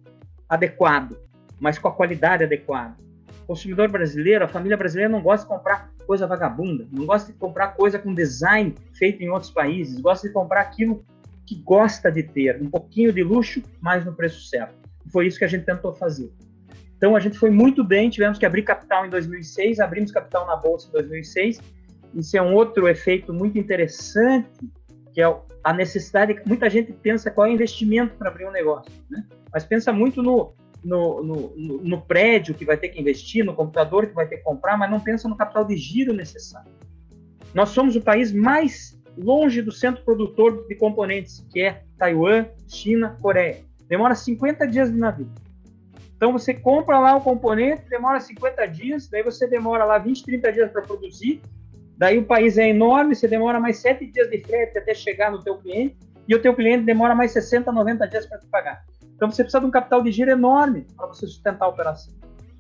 adequado, 0.49 1.19
mas 1.59 1.81
com 1.81 1.89
a 1.89 1.93
qualidade 1.93 2.45
adequada. 2.45 2.95
O 3.43 3.47
consumidor 3.49 3.91
brasileiro, 3.91 4.45
a 4.45 4.49
família 4.49 4.77
brasileira 4.77 5.11
não 5.11 5.21
gosta 5.21 5.45
de 5.45 5.53
comprar 5.53 5.91
coisa 6.07 6.29
vagabunda, 6.29 6.87
não 6.93 7.07
gosta 7.07 7.33
de 7.33 7.39
comprar 7.41 7.75
coisa 7.75 7.99
com 7.99 8.15
design 8.15 8.73
feito 8.95 9.21
em 9.21 9.31
outros 9.31 9.51
países, 9.51 10.01
gosta 10.01 10.29
de 10.29 10.33
comprar 10.33 10.61
aquilo 10.61 11.05
que 11.45 11.57
gosta 11.57 12.09
de 12.09 12.23
ter, 12.23 12.63
um 12.63 12.71
pouquinho 12.71 13.13
de 13.13 13.25
luxo, 13.25 13.61
mas 13.81 14.05
no 14.05 14.15
preço 14.15 14.43
certo. 14.43 14.77
Foi 15.11 15.27
isso 15.27 15.41
que 15.41 15.45
a 15.45 15.49
gente 15.49 15.65
tentou 15.65 15.93
fazer. 15.93 16.33
Então 16.97 17.17
a 17.17 17.19
gente 17.19 17.37
foi 17.37 17.51
muito 17.51 17.83
bem, 17.83 18.09
tivemos 18.09 18.39
que 18.39 18.47
abrir 18.47 18.63
capital 18.63 19.05
em 19.05 19.11
2006, 19.11 19.81
abrimos 19.81 20.13
capital 20.13 20.47
na 20.47 20.55
bolsa 20.55 20.87
em 20.87 20.93
2006. 20.93 21.61
Isso 22.15 22.37
é 22.37 22.43
um 22.43 22.55
outro 22.55 22.89
efeito 22.89 23.33
muito 23.33 23.59
interessante, 23.59 24.49
que 25.13 25.21
é 25.21 25.37
a 25.65 25.73
necessidade. 25.73 26.41
Muita 26.47 26.69
gente 26.69 26.93
pensa 26.93 27.31
qual 27.31 27.47
é 27.47 27.51
o 27.51 27.53
investimento 27.53 28.15
para 28.17 28.29
abrir 28.29 28.47
um 28.47 28.51
negócio, 28.51 28.93
né? 29.11 29.25
mas 29.53 29.65
pensa 29.65 29.93
muito 29.93 30.23
no, 30.23 30.55
no, 30.85 31.23
no, 31.23 31.83
no, 31.83 32.01
prédio 32.01 32.55
que 32.55 32.65
vai 32.65 32.77
ter 32.77 32.89
que 32.89 33.01
investir, 33.01 33.45
no 33.45 33.55
computador 33.55 34.07
que 34.07 34.15
vai 34.15 34.27
ter 34.27 34.39
que 34.39 34.43
comprar, 34.43 34.77
mas 34.77 34.91
não 34.91 35.01
pensa 35.01 35.29
no 35.29 35.37
capital 35.37 35.65
de 35.65 35.77
giro 35.77 36.13
necessário. 36.13 36.71
Nós 37.55 37.71
somos 37.71 37.97
o 37.97 38.01
país 38.01 38.33
mais 38.33 38.99
longe 39.17 39.61
do 39.61 39.71
centro 39.71 40.03
produtor 40.05 40.67
de 40.67 40.75
componentes, 40.75 41.47
que 41.53 41.61
é 41.61 41.83
Taiwan, 41.99 42.47
China, 42.67 43.17
Coreia. 43.21 43.61
Demora 43.89 44.15
50 44.15 44.67
dias 44.67 44.91
de 44.91 44.99
navio. 44.99 45.29
Então 46.17 46.33
você 46.33 46.55
compra 46.55 46.99
lá 46.99 47.17
o 47.17 47.21
componente, 47.21 47.83
demora 47.91 48.21
50 48.21 48.67
dias, 48.67 49.09
daí 49.09 49.23
você 49.23 49.47
demora 49.47 49.85
lá 49.85 49.99
20, 49.99 50.25
30 50.25 50.53
dias 50.53 50.71
para 50.71 50.83
produzir, 50.83 51.43
Daí 51.97 52.19
o 52.19 52.25
país 52.25 52.59
é 52.59 52.69
enorme, 52.69 53.15
você 53.15 53.29
demora 53.29 53.61
mais 53.61 53.79
sete 53.79 54.07
dias 54.07 54.29
de 54.29 54.43
frete 54.43 54.79
até 54.79 54.95
chegar 54.95 55.31
no 55.31 55.43
teu 55.43 55.59
cliente 55.59 55.97
e 56.27 56.35
o 56.35 56.41
teu 56.41 56.55
cliente 56.55 56.85
demora 56.85 57.15
mais 57.15 57.33
60, 57.33 57.71
90 57.71 58.09
dias 58.09 58.27
para 58.27 58.39
te 58.39 58.47
pagar. 58.47 58.85
Então 59.15 59.31
você 59.31 59.43
precisa 59.43 59.61
de 59.61 59.67
um 59.67 59.71
capital 59.71 60.03
de 60.03 60.11
giro 60.11 60.31
enorme 60.31 60.87
para 60.97 61.07
você 61.07 61.27
sustentar 61.27 61.67
a 61.67 61.69
operação. 61.69 62.13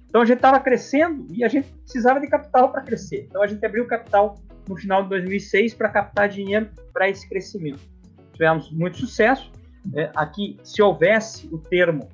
Então 0.09 0.21
a 0.21 0.25
gente 0.25 0.37
estava 0.37 0.61
crescendo 0.61 1.27
e 1.31 1.43
a 1.43 1.49
gente 1.49 1.69
precisava 1.85 2.21
de 2.21 2.27
capital 2.27 2.71
para 2.71 2.83
crescer. 2.83 3.27
Então 3.29 3.43
a 3.43 3.47
gente 3.47 3.65
abriu 3.65 3.87
capital 3.87 4.37
no 4.69 4.77
final 4.77 5.03
de 5.03 5.09
2006 5.09 5.75
para 5.75 5.89
captar 5.89 6.29
dinheiro 6.29 6.69
para 6.93 7.09
esse 7.09 7.29
crescimento. 7.29 7.81
Tivemos 8.33 8.71
muito 8.71 8.99
sucesso. 8.99 9.51
É, 9.95 10.11
aqui, 10.15 10.59
se 10.63 10.81
houvesse 10.81 11.49
o 11.53 11.59
termo 11.59 12.09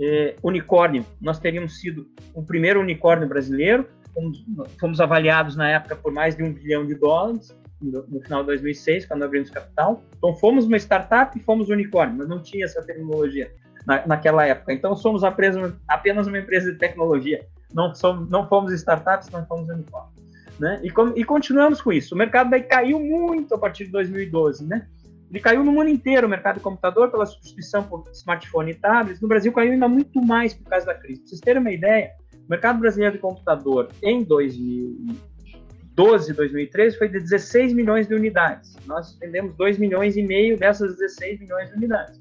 é, 0.00 0.36
unicórnio, 0.42 1.04
nós 1.20 1.38
teríamos 1.38 1.80
sido 1.80 2.08
o 2.34 2.42
primeiro 2.42 2.80
unicórnio 2.80 3.28
brasileiro 3.28 3.86
fomos, 4.18 4.44
fomos, 4.80 5.00
avaliados 5.00 5.54
na 5.56 5.70
época 5.70 5.96
por 5.96 6.12
mais 6.12 6.36
de 6.36 6.42
um 6.42 6.52
bilhão 6.52 6.84
de 6.84 6.94
dólares, 6.94 7.56
no, 7.80 8.04
no, 8.08 8.20
final 8.20 8.40
de 8.40 8.48
2006, 8.48 9.06
quando 9.06 9.22
abrimos 9.22 9.50
capital. 9.50 10.02
Então, 10.16 10.34
fomos 10.34 10.64
uma 10.66 10.76
startup 10.76 11.38
e 11.38 11.42
fomos 11.42 11.68
unicórnio, 11.68 12.16
mas 12.16 12.28
não 12.28 12.42
tinha 12.42 12.64
essa 12.64 12.82
tecnologia 12.82 13.52
na, 13.86 14.04
naquela 14.06 14.44
época. 14.44 14.72
Então, 14.72 14.96
somos 14.96 15.22
apenas, 15.22 16.26
uma 16.26 16.38
empresa 16.38 16.72
de 16.72 16.78
tecnologia. 16.78 17.46
Não, 17.72 17.94
somos, 17.94 18.28
não 18.28 18.48
fomos 18.48 18.72
startups, 18.72 19.30
não 19.30 19.46
fomos 19.46 19.68
unicórnio. 19.68 20.18
Né? 20.58 20.80
E, 20.82 20.90
com, 20.90 21.12
e 21.14 21.24
continuamos 21.24 21.80
com 21.80 21.92
isso. 21.92 22.16
O 22.16 22.18
mercado 22.18 22.50
daí 22.50 22.62
caiu 22.62 22.98
muito 22.98 23.54
a 23.54 23.58
partir 23.58 23.84
de 23.84 23.92
2012, 23.92 24.66
né? 24.66 24.88
Ele 25.30 25.40
caiu 25.40 25.62
no 25.62 25.70
mundo 25.70 25.90
inteiro, 25.90 26.26
o 26.26 26.30
mercado 26.30 26.56
de 26.56 26.62
computador, 26.62 27.10
pela 27.10 27.26
substituição 27.26 27.84
por 27.84 28.02
smartphone 28.12 28.70
e 28.70 28.74
tablets. 28.74 29.20
No 29.20 29.28
Brasil 29.28 29.52
caiu 29.52 29.72
ainda 29.72 29.86
muito 29.86 30.20
mais 30.22 30.54
por 30.54 30.64
causa 30.64 30.86
da 30.86 30.94
crise. 30.94 31.20
Para 31.20 31.28
vocês 31.28 31.40
terem 31.40 31.60
uma 31.60 31.70
ideia, 31.70 32.12
o 32.48 32.50
mercado 32.50 32.80
brasileiro 32.80 33.16
de 33.16 33.20
computador 33.20 33.90
em 34.02 34.24
2012, 34.24 36.32
2013 36.32 36.96
foi 36.96 37.08
de 37.08 37.20
16 37.20 37.74
milhões 37.74 38.08
de 38.08 38.14
unidades. 38.14 38.74
Nós 38.86 39.18
vendemos 39.20 39.54
2 39.54 39.76
milhões 39.76 40.16
e 40.16 40.22
meio 40.22 40.56
dessas 40.56 40.96
16 40.96 41.40
milhões 41.40 41.68
de 41.68 41.76
unidades. 41.76 42.18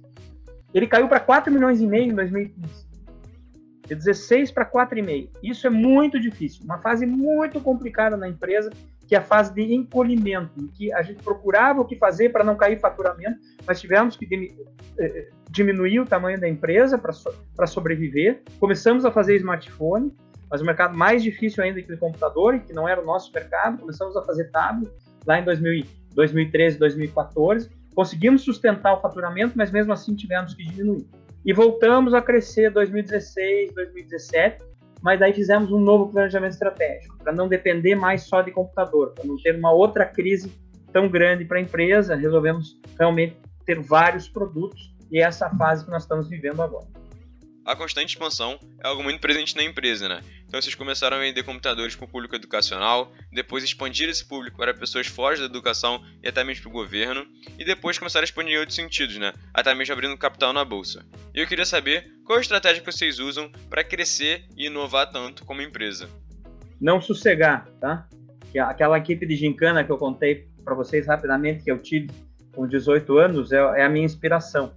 Ele 0.73 0.85
caiu 0.85 1.07
para 1.07 1.21
4 1.21 1.51
milhões 1.51 1.79
e 1.79 1.87
meio 1.87 2.11
em 2.11 2.15
2015. 2.15 2.85
De 3.87 3.95
16 3.95 4.51
para 4.51 4.69
4,5. 4.69 5.29
Isso 5.41 5.65
é 5.65 5.69
muito 5.69 6.19
difícil. 6.19 6.65
Uma 6.65 6.79
fase 6.79 7.05
muito 7.05 7.61
complicada 7.61 8.17
na 8.17 8.27
empresa, 8.27 8.69
que 9.07 9.15
é 9.15 9.19
a 9.19 9.21
fase 9.21 9.53
de 9.53 9.73
encolhimento, 9.73 10.51
em 10.59 10.67
que 10.67 10.93
a 10.93 11.01
gente 11.01 11.23
procurava 11.23 11.81
o 11.81 11.85
que 11.85 11.95
fazer 11.95 12.29
para 12.29 12.43
não 12.43 12.55
cair 12.55 12.79
faturamento, 12.79 13.39
mas 13.65 13.79
tivemos 13.79 14.17
que 14.17 14.27
eh, 14.99 15.29
diminuir 15.49 16.01
o 16.01 16.05
tamanho 16.05 16.39
da 16.39 16.47
empresa 16.47 16.97
para 16.97 17.13
so, 17.13 17.31
sobreviver. 17.67 18.41
Começamos 18.59 19.05
a 19.05 19.11
fazer 19.11 19.37
smartphone, 19.37 20.13
mas 20.51 20.61
o 20.61 20.65
mercado 20.65 20.97
mais 20.97 21.23
difícil 21.23 21.63
ainda 21.63 21.81
que 21.81 21.93
o 21.93 21.97
computador, 21.97 22.59
que 22.59 22.73
não 22.73 22.87
era 22.87 23.01
o 23.01 23.05
nosso 23.05 23.31
mercado. 23.33 23.77
Começamos 23.79 24.15
a 24.17 24.23
fazer 24.23 24.51
tablet 24.51 24.91
lá 25.25 25.39
em 25.39 25.43
2000, 25.45 25.85
2013, 26.13 26.77
2014. 26.77 27.69
Conseguimos 27.95 28.41
sustentar 28.43 28.93
o 28.93 29.01
faturamento, 29.01 29.53
mas 29.55 29.71
mesmo 29.71 29.93
assim 29.93 30.15
tivemos 30.15 30.53
que 30.53 30.65
diminuir. 30.65 31.07
E 31.45 31.53
voltamos 31.53 32.13
a 32.13 32.21
crescer 32.21 32.69
2016, 32.71 33.73
2017, 33.73 34.63
mas 35.01 35.19
daí 35.19 35.33
fizemos 35.33 35.71
um 35.71 35.79
novo 35.79 36.11
planejamento 36.11 36.53
estratégico, 36.53 37.17
para 37.17 37.33
não 37.33 37.47
depender 37.47 37.95
mais 37.95 38.23
só 38.23 38.41
de 38.41 38.51
computador, 38.51 39.13
para 39.13 39.25
não 39.25 39.37
ter 39.37 39.55
uma 39.55 39.71
outra 39.71 40.05
crise 40.05 40.51
tão 40.91 41.07
grande 41.07 41.45
para 41.45 41.57
a 41.57 41.61
empresa. 41.61 42.15
Resolvemos 42.15 42.79
realmente 42.97 43.37
ter 43.65 43.79
vários 43.79 44.27
produtos 44.27 44.95
e 45.11 45.19
é 45.19 45.23
essa 45.23 45.49
fase 45.51 45.85
que 45.85 45.91
nós 45.91 46.03
estamos 46.03 46.29
vivendo 46.29 46.61
agora. 46.61 46.87
A 47.65 47.75
constante 47.75 48.09
expansão 48.09 48.57
é 48.81 48.87
algo 48.87 49.03
muito 49.03 49.19
presente 49.19 49.55
na 49.55 49.63
empresa, 49.63 50.07
né? 50.07 50.21
Então 50.47 50.61
vocês 50.61 50.75
começaram 50.75 51.17
a 51.17 51.19
vender 51.19 51.43
computadores 51.43 51.95
para 51.95 52.05
o 52.05 52.07
público 52.07 52.35
educacional, 52.35 53.11
depois 53.31 53.63
expandir 53.63 54.07
esse 54.07 54.25
público 54.25 54.57
para 54.57 54.73
pessoas 54.73 55.05
fora 55.05 55.37
da 55.37 55.43
educação 55.43 56.01
e 56.23 56.27
até 56.27 56.43
mesmo 56.43 56.63
para 56.63 56.69
o 56.69 56.73
governo, 56.73 57.25
e 57.59 57.65
depois 57.65 57.99
começaram 57.99 58.23
a 58.23 58.25
expandir 58.25 58.53
em 58.53 58.59
outros 58.59 58.75
sentidos, 58.75 59.17
né? 59.17 59.33
Até 59.53 59.75
mesmo 59.75 59.93
abrindo 59.93 60.17
capital 60.17 60.53
na 60.53 60.63
bolsa. 60.63 61.05
E 61.35 61.39
eu 61.39 61.47
queria 61.47 61.65
saber 61.65 62.09
qual 62.25 62.37
a 62.37 62.41
estratégia 62.41 62.81
que 62.81 62.91
vocês 62.91 63.19
usam 63.19 63.51
para 63.69 63.83
crescer 63.83 64.45
e 64.55 64.67
inovar 64.67 65.11
tanto 65.11 65.43
como 65.43 65.61
empresa. 65.61 66.09
Não 66.79 67.01
sossegar, 67.01 67.67
tá? 67.81 68.07
Que 68.51 68.59
aquela 68.59 68.97
equipe 68.97 69.25
de 69.25 69.35
gincana 69.35 69.83
que 69.83 69.91
eu 69.91 69.97
contei 69.97 70.47
para 70.63 70.73
vocês 70.73 71.07
rapidamente 71.07 71.63
que 71.63 71.71
eu 71.71 71.77
tive 71.77 72.09
com 72.55 72.65
18 72.65 73.17
anos 73.17 73.51
é, 73.51 73.57
é 73.57 73.83
a 73.83 73.89
minha 73.89 74.05
inspiração 74.05 74.73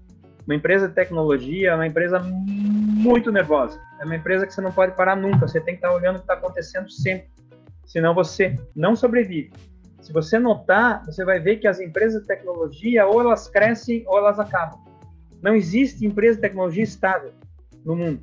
uma 0.51 0.57
empresa 0.57 0.89
de 0.89 0.95
tecnologia 0.95 1.71
é 1.71 1.75
uma 1.75 1.87
empresa 1.87 2.19
muito 2.19 3.31
nervosa. 3.31 3.81
É 4.01 4.05
uma 4.05 4.17
empresa 4.17 4.47
que 4.47 4.55
você 4.55 4.61
não 4.61 4.73
pode 4.73 4.97
parar 4.97 5.15
nunca. 5.15 5.47
Você 5.47 5.61
tem 5.61 5.75
que 5.75 5.79
estar 5.85 5.93
olhando 5.93 6.17
o 6.17 6.19
que 6.19 6.25
está 6.25 6.35
acontecendo 6.35 6.91
sempre. 6.91 7.29
Senão 7.85 8.15
você 8.15 8.59
não 8.75 8.97
sobrevive. 8.97 9.53
Se 10.01 10.13
você 10.13 10.39
notar, 10.39 11.05
você 11.05 11.25
vai 11.25 11.39
ver 11.39 11.57
que 11.57 11.69
as 11.69 11.79
empresas 11.79 12.23
de 12.23 12.27
tecnologia 12.27 13.07
ou 13.07 13.21
elas 13.21 13.49
crescem 13.49 14.03
ou 14.07 14.17
elas 14.17 14.39
acabam. 14.39 14.81
Não 15.43 15.55
existe 15.55 16.07
empresa 16.07 16.37
de 16.37 16.43
tecnologia 16.43 16.83
estável 16.83 17.33
no 17.85 17.95
mundo. 17.95 18.23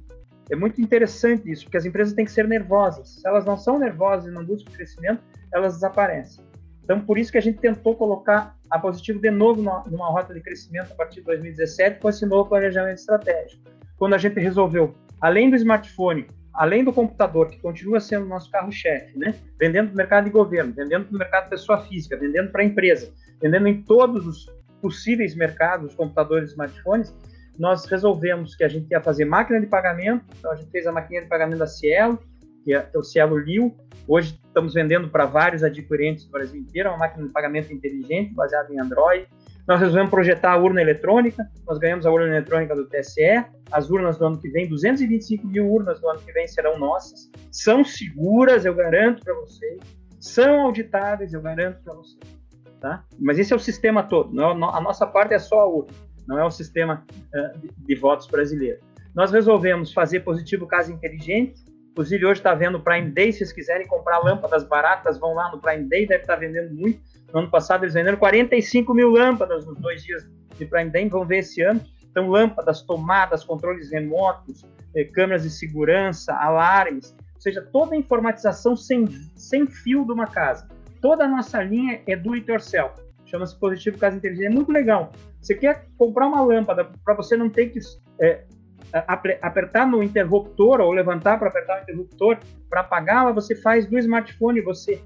É 0.50 0.56
muito 0.56 0.82
interessante 0.82 1.52
isso, 1.52 1.66
porque 1.66 1.78
as 1.78 1.86
empresas 1.86 2.14
têm 2.14 2.26
que 2.26 2.32
ser 2.32 2.48
nervosas. 2.48 3.16
Se 3.22 3.28
elas 3.28 3.46
não 3.46 3.58
são 3.58 3.78
nervosas 3.78 4.28
e 4.28 4.34
não 4.34 4.44
buscam 4.44 4.72
crescimento, 4.72 5.22
elas 5.54 5.76
desaparecem. 5.76 6.44
Então, 6.84 7.02
por 7.02 7.18
isso 7.18 7.32
que 7.32 7.38
a 7.38 7.42
gente 7.42 7.60
tentou 7.60 7.96
colocar 7.96 8.56
a 8.70 8.80
Positivo 8.80 9.20
de 9.20 9.30
novo 9.30 9.62
numa, 9.62 9.84
numa 9.88 10.10
rota 10.10 10.34
de 10.34 10.42
crescimento 10.42 10.94
a 10.94 10.96
partir 10.96 11.20
de 11.20 11.26
2017 11.26 12.00
com 12.00 12.10
esse 12.10 12.26
novo 12.26 12.50
planejamento 12.50 12.98
estratégico. 12.98 13.77
Quando 13.98 14.14
a 14.14 14.18
gente 14.18 14.40
resolveu, 14.40 14.94
além 15.20 15.50
do 15.50 15.56
smartphone, 15.56 16.28
além 16.54 16.84
do 16.84 16.94
computador, 16.94 17.50
que 17.50 17.60
continua 17.60 18.00
sendo 18.00 18.26
nosso 18.26 18.50
carro-chefe, 18.52 19.18
né? 19.18 19.36
vendendo 19.60 19.88
para 19.88 19.94
o 19.94 19.98
mercado 19.98 20.26
de 20.26 20.32
governo, 20.32 20.74
vendendo 20.74 21.06
para 21.06 21.16
o 21.16 21.20
mercado 21.20 21.44
de 21.46 21.50
pessoa 21.52 21.80
física, 21.86 22.18
vendendo 22.18 22.52
para 22.52 22.62
a 22.62 22.66
empresa, 22.66 23.12
vendendo 23.42 23.68
em 23.68 23.82
todos 23.84 24.26
os 24.26 24.52
possíveis 24.82 25.36
mercados, 25.36 25.96
computadores 25.96 26.52
smartphones, 26.52 27.14
nós 27.58 27.86
resolvemos 27.86 28.56
que 28.56 28.64
a 28.64 28.68
gente 28.68 28.90
ia 28.92 29.02
fazer 29.02 29.26
máquina 29.26 29.60
de 29.60 29.68
pagamento, 29.68 30.26
então 30.38 30.52
a 30.52 30.56
gente 30.56 30.70
fez 30.70 30.86
a 30.86 30.92
máquina 30.92 31.22
de 31.22 31.28
pagamento 31.28 31.60
da 31.60 31.68
Cielo, 31.68 32.20
que 32.64 32.74
é 32.74 32.90
o 32.96 33.04
Cielo 33.04 33.38
Liu. 33.38 33.76
Hoje 34.08 34.40
estamos 34.46 34.74
vendendo 34.74 35.10
para 35.10 35.26
vários 35.26 35.64
adquirentes 35.64 36.26
do 36.26 36.32
Brasil 36.32 36.60
inteiro, 36.60 36.90
uma 36.90 36.98
máquina 36.98 37.26
de 37.26 37.34
pagamento 37.34 37.74
inteligente, 37.74 38.34
baseada 38.34 38.72
em 38.72 38.80
Android. 38.80 39.28
Nós 39.68 39.82
resolvemos 39.82 40.10
projetar 40.10 40.54
a 40.54 40.58
urna 40.58 40.82
eletrônica, 40.82 41.46
nós 41.68 41.78
ganhamos 41.78 42.06
a 42.06 42.12
urna 42.12 42.28
eletrônica 42.28 42.74
do 42.74 42.88
TSE, 42.88 43.46
as 43.72 43.90
urnas 43.90 44.18
do 44.18 44.26
ano 44.26 44.40
que 44.40 44.48
vem, 44.50 44.68
225 44.68 45.46
mil 45.46 45.70
urnas 45.70 46.00
do 46.00 46.08
ano 46.10 46.20
que 46.22 46.32
vem 46.32 46.48
serão 46.48 46.80
nossas, 46.80 47.30
são 47.52 47.84
seguras, 47.84 48.66
eu 48.66 48.74
garanto 48.74 49.24
para 49.24 49.34
vocês, 49.34 49.80
são 50.20 50.62
auditáveis, 50.62 51.34
eu 51.34 51.42
garanto 51.42 51.84
para 51.84 51.94
vocês. 51.94 52.38
Tá? 52.80 53.04
Mas 53.20 53.40
esse 53.40 53.52
é 53.52 53.56
o 53.56 53.60
sistema 53.60 54.04
todo, 54.04 54.34
não, 54.34 54.52
é 54.52 54.78
a 54.78 54.80
nossa 54.80 55.06
parte 55.06 55.34
é 55.34 55.40
só 55.40 55.60
a 55.60 55.68
urna 55.68 56.08
não 56.28 56.38
é 56.38 56.46
o 56.46 56.52
sistema 56.52 57.06
uh, 57.34 57.60
de, 57.60 57.70
de, 57.78 57.96
votos 57.96 58.28
brasileiro. 58.28 58.80
Nós 59.16 59.32
resolvemos 59.32 59.94
fazer 59.94 60.20
positivo 60.20 60.68
casa 60.68 60.92
inteligente, 60.92 61.64
inclusive 61.98 62.28
hoje 62.28 62.40
está 62.40 62.54
vendo 62.54 62.80
Prime 62.80 63.10
Day, 63.10 63.32
se 63.32 63.40
vocês 63.40 63.52
quiserem 63.52 63.88
comprar 63.88 64.20
lâmpadas 64.20 64.64
baratas, 64.64 65.18
vão 65.18 65.34
lá 65.34 65.52
no 65.52 65.60
Prime 65.60 65.84
Day, 65.90 66.06
deve 66.06 66.22
estar 66.22 66.36
tá 66.36 66.40
vendendo 66.40 66.72
muito. 66.72 67.02
No 67.34 67.40
ano 67.40 67.50
passado 67.50 67.84
eles 67.84 67.96
venderam 67.96 68.20
45 68.20 68.94
mil 68.94 69.10
lâmpadas 69.10 69.66
nos 69.66 69.80
dois 69.80 70.04
dias 70.04 70.24
de 70.60 70.66
Prime 70.68 70.92
Day, 70.92 71.10
vão 71.10 71.26
ver 71.26 71.40
esse 71.40 71.60
ano. 71.64 71.82
Então, 72.12 72.30
lâmpadas, 72.30 72.84
tomadas, 72.84 73.44
controles 73.44 73.92
remotos, 73.92 74.64
eh, 74.96 75.06
câmeras 75.06 75.42
de 75.42 75.50
segurança, 75.50 76.36
alarmes, 76.36 77.16
ou 77.34 77.42
seja, 77.42 77.64
toda 77.64 77.96
a 77.96 77.98
informatização 77.98 78.76
sem, 78.76 79.08
sem 79.36 79.66
fio 79.66 80.06
de 80.06 80.12
uma 80.12 80.28
casa. 80.28 80.68
Toda 81.02 81.26
a 81.26 81.28
nossa 81.28 81.64
linha 81.64 82.00
é 82.06 82.16
do 82.16 82.34
it 82.34 82.48
yourself 82.50 82.94
chama-se 83.28 83.56
Positivo 83.60 83.98
Casa 83.98 84.16
Inteligente. 84.16 84.46
É 84.46 84.50
muito 84.50 84.72
legal. 84.72 85.12
Você 85.42 85.54
quer 85.54 85.86
comprar 85.98 86.28
uma 86.28 86.42
lâmpada 86.42 86.90
para 87.04 87.14
você 87.14 87.36
não 87.36 87.50
ter 87.50 87.68
que 87.68 87.80
é, 88.22 88.46
apertar 89.42 89.86
no 89.86 90.02
interruptor 90.02 90.80
ou 90.80 90.92
levantar 90.92 91.38
para 91.38 91.50
apertar 91.50 91.80
o 91.80 91.84
interruptor 91.84 92.38
para 92.70 92.82
apagá-la, 92.82 93.32
você 93.32 93.56
faz 93.56 93.86
do 93.86 93.98
smartphone, 93.98 94.62
você 94.62 95.02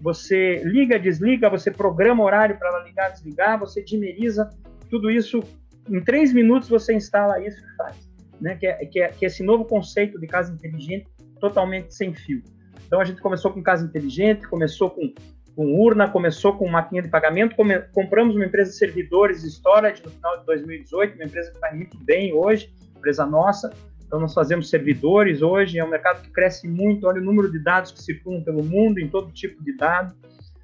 você 0.00 0.56
liga, 0.64 0.98
desliga, 0.98 1.48
você 1.48 1.70
programa 1.70 2.24
horário 2.24 2.58
para 2.58 2.68
ela 2.68 2.82
ligar, 2.82 3.10
desligar, 3.12 3.58
você 3.58 3.82
dimeriza 3.82 4.50
tudo 4.90 5.08
isso 5.10 5.40
em 5.88 6.00
três 6.00 6.32
minutos 6.32 6.68
você 6.68 6.92
instala 6.92 7.40
isso 7.40 7.58
e 7.64 7.76
faz, 7.76 7.96
né? 8.40 8.56
Que 8.56 8.66
é, 8.66 8.74
que 8.86 9.00
é, 9.00 9.08
que 9.08 9.24
é 9.24 9.28
esse 9.28 9.42
novo 9.42 9.64
conceito 9.64 10.18
de 10.18 10.26
casa 10.26 10.52
inteligente 10.52 11.06
totalmente 11.40 11.94
sem 11.94 12.12
fio. 12.12 12.42
Então 12.86 13.00
a 13.00 13.04
gente 13.04 13.20
começou 13.20 13.52
com 13.52 13.62
casa 13.62 13.84
inteligente, 13.84 14.46
começou 14.48 14.90
com 14.90 15.12
com 15.54 15.74
urna, 15.74 16.08
começou 16.08 16.56
com 16.56 16.68
máquina 16.68 17.02
de 17.02 17.08
pagamento, 17.08 17.54
come, 17.54 17.78
compramos 17.92 18.34
uma 18.34 18.44
empresa 18.44 18.70
de 18.70 18.76
servidores 18.76 19.42
storage 19.44 20.02
no 20.02 20.10
final 20.10 20.38
de 20.40 20.46
2018, 20.46 21.14
uma 21.14 21.24
empresa 21.24 21.50
que 21.50 21.56
está 21.56 21.72
muito 21.74 21.96
bem 21.98 22.32
hoje, 22.32 22.72
empresa 23.02 23.26
nossa. 23.26 23.72
Então 24.06 24.20
nós 24.20 24.32
fazemos 24.32 24.70
servidores 24.70 25.42
hoje, 25.42 25.78
é 25.78 25.84
um 25.84 25.88
mercado 25.88 26.22
que 26.22 26.30
cresce 26.30 26.68
muito, 26.68 27.06
olha 27.06 27.20
o 27.20 27.24
número 27.24 27.50
de 27.50 27.58
dados 27.58 27.90
que 27.90 28.00
circulam 28.00 28.42
pelo 28.44 28.62
mundo, 28.62 29.00
em 29.00 29.08
todo 29.08 29.32
tipo 29.32 29.62
de 29.64 29.76
dado. 29.76 30.14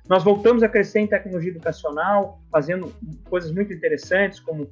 Nós 0.08 0.22
voltamos 0.22 0.62
a 0.62 0.68
crescer 0.68 1.00
em 1.00 1.06
tecnologia 1.06 1.50
educacional, 1.50 2.40
fazendo 2.50 2.94
coisas 3.28 3.52
muito 3.52 3.72
interessantes, 3.72 4.40
como 4.40 4.64
uh, 4.64 4.68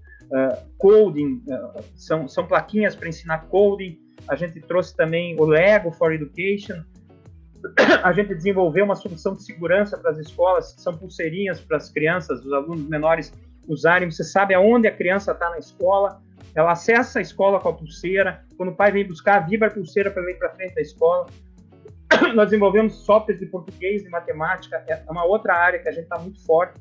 coding, 0.78 1.42
uh, 1.46 1.82
são, 1.94 2.28
são 2.28 2.46
plaquinhas 2.46 2.94
para 2.94 3.08
ensinar 3.08 3.46
coding. 3.48 3.98
A 4.28 4.34
gente 4.34 4.60
trouxe 4.60 4.96
também 4.96 5.38
o 5.38 5.44
Lego 5.44 5.90
for 5.92 6.12
Education, 6.12 6.82
a 8.02 8.12
gente 8.12 8.34
desenvolveu 8.34 8.84
uma 8.84 8.94
solução 8.94 9.34
de 9.34 9.42
segurança 9.42 9.96
para 9.96 10.10
as 10.10 10.18
escolas, 10.18 10.74
que 10.74 10.80
são 10.82 10.96
pulseirinhas 10.96 11.60
para 11.60 11.76
as 11.76 11.90
crianças, 11.90 12.44
os 12.44 12.52
alunos 12.52 12.88
menores 12.88 13.32
usarem. 13.66 14.10
Você 14.10 14.24
sabe 14.24 14.54
aonde 14.54 14.86
a 14.86 14.92
criança 14.92 15.32
está 15.32 15.50
na 15.50 15.58
escola, 15.58 16.20
ela 16.56 16.72
acessa 16.72 17.18
a 17.18 17.22
escola 17.22 17.60
com 17.60 17.68
a 17.68 17.72
pulseira. 17.74 18.42
Quando 18.56 18.70
o 18.70 18.74
pai 18.74 18.90
vem 18.90 19.06
buscar, 19.06 19.46
vibra 19.46 19.68
a 19.68 19.70
pulseira 19.70 20.10
para 20.10 20.28
ir 20.28 20.38
para 20.38 20.48
frente 20.54 20.74
da 20.74 20.80
escola. 20.80 21.26
Nós 22.34 22.46
desenvolvemos 22.46 23.04
softwares 23.04 23.38
de 23.38 23.46
português 23.46 24.02
e 24.04 24.08
matemática, 24.08 24.82
é 24.88 25.02
uma 25.10 25.24
outra 25.24 25.54
área 25.54 25.78
que 25.78 25.86
a 25.86 25.92
gente 25.92 26.04
está 26.04 26.18
muito 26.18 26.42
forte. 26.46 26.80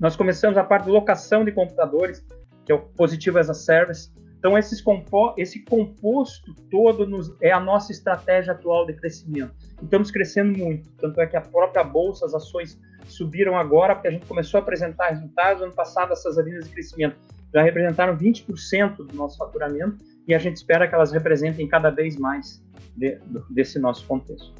Nós 0.00 0.16
começamos 0.16 0.56
a 0.56 0.64
parte 0.64 0.84
de 0.84 0.90
locação 0.92 1.44
de 1.44 1.52
computadores, 1.52 2.24
que 2.64 2.72
é 2.72 2.74
o 2.74 2.78
Positivo 2.78 3.38
as 3.38 3.50
a 3.50 3.54
Service. 3.54 4.10
Então, 4.38 4.56
esses 4.56 4.80
compo 4.80 5.34
esse 5.36 5.62
composto 5.66 6.54
todo 6.70 7.06
nos, 7.06 7.36
é 7.42 7.52
a 7.52 7.60
nossa 7.60 7.92
estratégia 7.92 8.54
atual 8.54 8.86
de 8.86 8.94
crescimento. 8.94 9.52
Estamos 9.82 10.10
crescendo 10.10 10.58
muito. 10.58 10.88
Tanto 10.92 11.20
é 11.20 11.26
que 11.26 11.36
a 11.36 11.42
própria 11.42 11.84
bolsa, 11.84 12.24
as 12.24 12.32
ações 12.32 12.80
subiram 13.04 13.58
agora, 13.58 13.94
porque 13.94 14.08
a 14.08 14.10
gente 14.10 14.24
começou 14.24 14.56
a 14.56 14.62
apresentar 14.62 15.10
resultados. 15.10 15.62
Ano 15.62 15.74
passado, 15.74 16.14
essas 16.14 16.38
avenidas 16.38 16.64
de 16.64 16.72
crescimento 16.72 17.16
já 17.52 17.62
representaram 17.62 18.16
20% 18.16 18.96
do 18.96 19.14
nosso 19.14 19.36
faturamento 19.36 19.98
e 20.26 20.34
a 20.34 20.38
gente 20.38 20.56
espera 20.56 20.86
que 20.86 20.94
elas 20.94 21.12
representem 21.12 21.66
cada 21.66 21.90
vez 21.90 22.16
mais 22.16 22.62
de, 22.96 23.18
desse 23.48 23.78
nosso 23.78 24.06
contexto. 24.06 24.52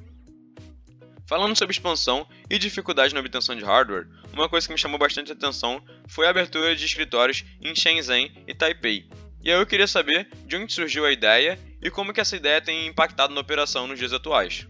Falando 1.26 1.54
sobre 1.56 1.72
expansão 1.72 2.26
e 2.50 2.58
dificuldade 2.58 3.14
na 3.14 3.20
obtenção 3.20 3.54
de 3.54 3.64
hardware, 3.64 4.08
uma 4.32 4.48
coisa 4.48 4.66
que 4.66 4.72
me 4.72 4.78
chamou 4.78 4.98
bastante 4.98 5.30
atenção 5.30 5.80
foi 6.08 6.26
a 6.26 6.30
abertura 6.30 6.74
de 6.74 6.84
escritórios 6.84 7.44
em 7.62 7.72
Shenzhen 7.74 8.32
e 8.48 8.54
Taipei, 8.54 9.08
e 9.42 9.50
aí 9.50 9.58
eu 9.58 9.66
queria 9.66 9.86
saber 9.86 10.28
de 10.46 10.56
onde 10.56 10.72
surgiu 10.72 11.06
a 11.06 11.12
ideia 11.12 11.58
e 11.80 11.90
como 11.90 12.12
que 12.12 12.20
essa 12.20 12.36
ideia 12.36 12.60
tem 12.60 12.86
impactado 12.86 13.34
na 13.34 13.40
operação 13.40 13.86
nos 13.86 13.98
dias 13.98 14.12
atuais. 14.12 14.66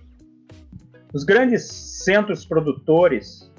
Os 1.12 1.24
grandes 1.24 1.64
centros 1.64 2.46
produtores 2.46 3.49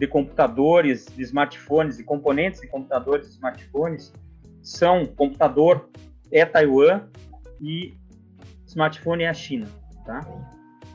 de 0.00 0.06
computadores, 0.06 1.04
de 1.14 1.22
smartphones 1.22 1.98
e 1.98 2.04
componentes 2.04 2.62
de 2.62 2.66
computadores 2.66 3.28
e 3.28 3.30
smartphones 3.32 4.14
são 4.62 5.04
computador 5.04 5.90
é 6.32 6.42
Taiwan 6.46 7.02
e 7.60 7.94
smartphone 8.66 9.24
é 9.24 9.28
a 9.28 9.34
China, 9.34 9.66
tá? 10.06 10.26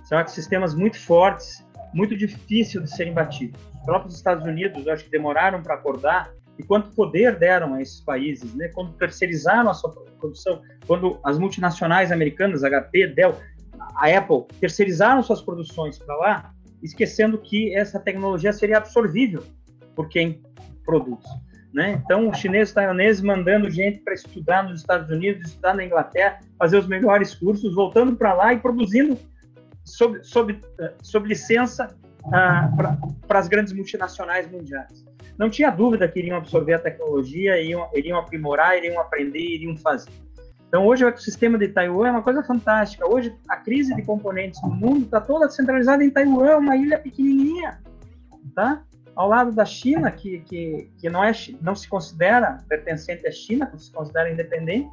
São 0.06 0.18
ecossistemas 0.18 0.74
muito 0.74 1.00
fortes, 1.00 1.64
muito 1.94 2.18
difícil 2.18 2.82
de 2.82 2.90
serem 2.90 3.14
batidos. 3.14 3.62
Os 3.76 3.86
próprios 3.86 4.16
Estados 4.16 4.44
Unidos, 4.44 4.88
acho 4.88 5.04
que 5.04 5.12
demoraram 5.12 5.62
para 5.62 5.76
acordar 5.76 6.34
e 6.58 6.64
quanto 6.64 6.90
poder 6.96 7.38
deram 7.38 7.76
a 7.76 7.82
esses 7.84 8.02
países, 8.02 8.56
né? 8.56 8.70
Quando 8.70 8.94
terceirizaram 8.94 9.70
a 9.70 9.74
sua 9.76 9.92
produção, 10.20 10.64
quando 10.88 11.20
as 11.24 11.38
multinacionais 11.38 12.12
americanas, 12.12 12.62
HP, 12.64 13.08
Dell, 13.10 13.38
a 13.98 14.18
Apple, 14.18 14.46
terceirizaram 14.60 15.22
suas 15.22 15.44
produções 15.44 16.00
para 16.00 16.16
lá, 16.16 16.55
esquecendo 16.82 17.38
que 17.38 17.76
essa 17.76 18.00
tecnologia 18.00 18.54
seria 18.54 18.78
absorvível 18.78 19.44
por 19.96 20.10
quem 20.10 20.42
produz. 20.84 21.24
Né? 21.74 22.02
Então, 22.04 22.30
os 22.30 22.38
chineses 22.38 22.74
taiwaneses 22.74 23.22
mandando 23.22 23.70
gente 23.70 24.00
para 24.00 24.14
estudar 24.14 24.64
nos 24.64 24.80
Estados 24.80 25.10
Unidos, 25.10 25.50
estudar 25.50 25.74
na 25.74 25.84
Inglaterra, 25.84 26.40
fazer 26.58 26.78
os 26.78 26.88
melhores 26.88 27.36
cursos, 27.36 27.76
voltando 27.76 28.16
para 28.16 28.34
lá 28.34 28.54
e 28.54 28.60
produzindo 28.60 29.18
sob, 29.84 30.24
sob, 30.24 30.60
eh, 30.80 30.94
sob 31.02 31.28
licença 31.28 31.96
ah, 32.34 32.72
para 33.28 33.40
as 33.40 33.48
grandes 33.48 33.74
multinacionais 33.74 34.50
mundiais 34.50 35.06
não 35.38 35.50
tinha 35.50 35.70
dúvida 35.70 36.08
que 36.08 36.20
iriam 36.20 36.38
absorver 36.38 36.74
a 36.74 36.80
tecnologia, 36.80 37.60
iriam, 37.60 37.90
iriam 37.94 38.18
aprimorar, 38.18 38.78
iriam 38.78 39.00
aprender, 39.00 39.40
iriam 39.40 39.76
fazer. 39.78 40.12
Então, 40.68 40.86
hoje 40.86 41.06
o 41.06 41.08
ecossistema 41.08 41.58
de 41.58 41.68
Taiwan 41.70 42.08
é 42.08 42.12
uma 42.12 42.22
coisa 42.22 42.44
fantástica. 42.44 43.08
Hoje, 43.08 43.34
a 43.48 43.58
crise 43.58 43.96
de 43.96 44.02
componentes 44.02 44.62
no 44.62 44.70
mundo 44.70 45.06
está 45.06 45.22
toda 45.22 45.50
centralizada 45.50 46.04
em 46.04 46.10
Taiwan, 46.10 46.58
uma 46.58 46.76
ilha 46.76 47.00
pequenininha, 47.00 47.80
tá? 48.54 48.84
Ao 49.16 49.30
lado 49.30 49.52
da 49.54 49.64
China, 49.64 50.12
que, 50.12 50.40
que, 50.40 50.90
que 50.98 51.10
não, 51.10 51.24
é, 51.24 51.32
não 51.62 51.76
se 51.76 51.88
considera 51.88 52.58
pertencente 52.68 53.26
à 53.26 53.32
China, 53.32 53.68
que 53.68 53.82
se 53.82 53.92
considera 53.92 54.30
independente. 54.30 54.90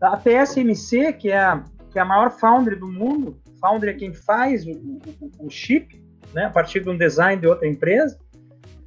A 0.00 0.16
TSMC, 0.16 1.14
que 1.14 1.30
é 1.30 1.38
a, 1.38 1.64
que 1.90 1.98
é 1.98 2.02
a 2.02 2.04
maior 2.04 2.30
foundry 2.30 2.76
do 2.76 2.86
mundo, 2.86 3.40
foundry 3.60 3.90
é 3.90 3.94
quem 3.94 4.12
faz 4.12 4.66
o, 4.66 4.70
o, 4.70 5.46
o 5.46 5.50
chip, 5.50 6.04
né, 6.32 6.44
a 6.44 6.50
partir 6.50 6.80
de 6.80 6.90
um 6.90 6.98
design 6.98 7.40
de 7.40 7.46
outra 7.46 7.66
empresa, 7.66 8.18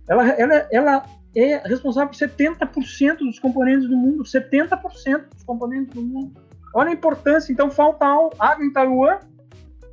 ela, 0.08 0.30
ela, 0.30 0.68
ela 0.72 1.06
é 1.40 1.62
responsável 1.68 2.10
por 2.10 2.18
70% 2.18 3.18
dos 3.18 3.40
componentes 3.40 3.88
do 3.88 3.96
mundo, 3.96 4.24
70% 4.24 5.30
dos 5.34 5.44
componentes 5.44 5.94
do 5.94 6.02
mundo. 6.02 6.34
Olha 6.74 6.90
a 6.90 6.94
importância. 6.94 7.52
Então, 7.52 7.70
falta 7.70 8.06
água 8.40 8.66
em 8.66 8.72
Taiwan, 8.72 9.20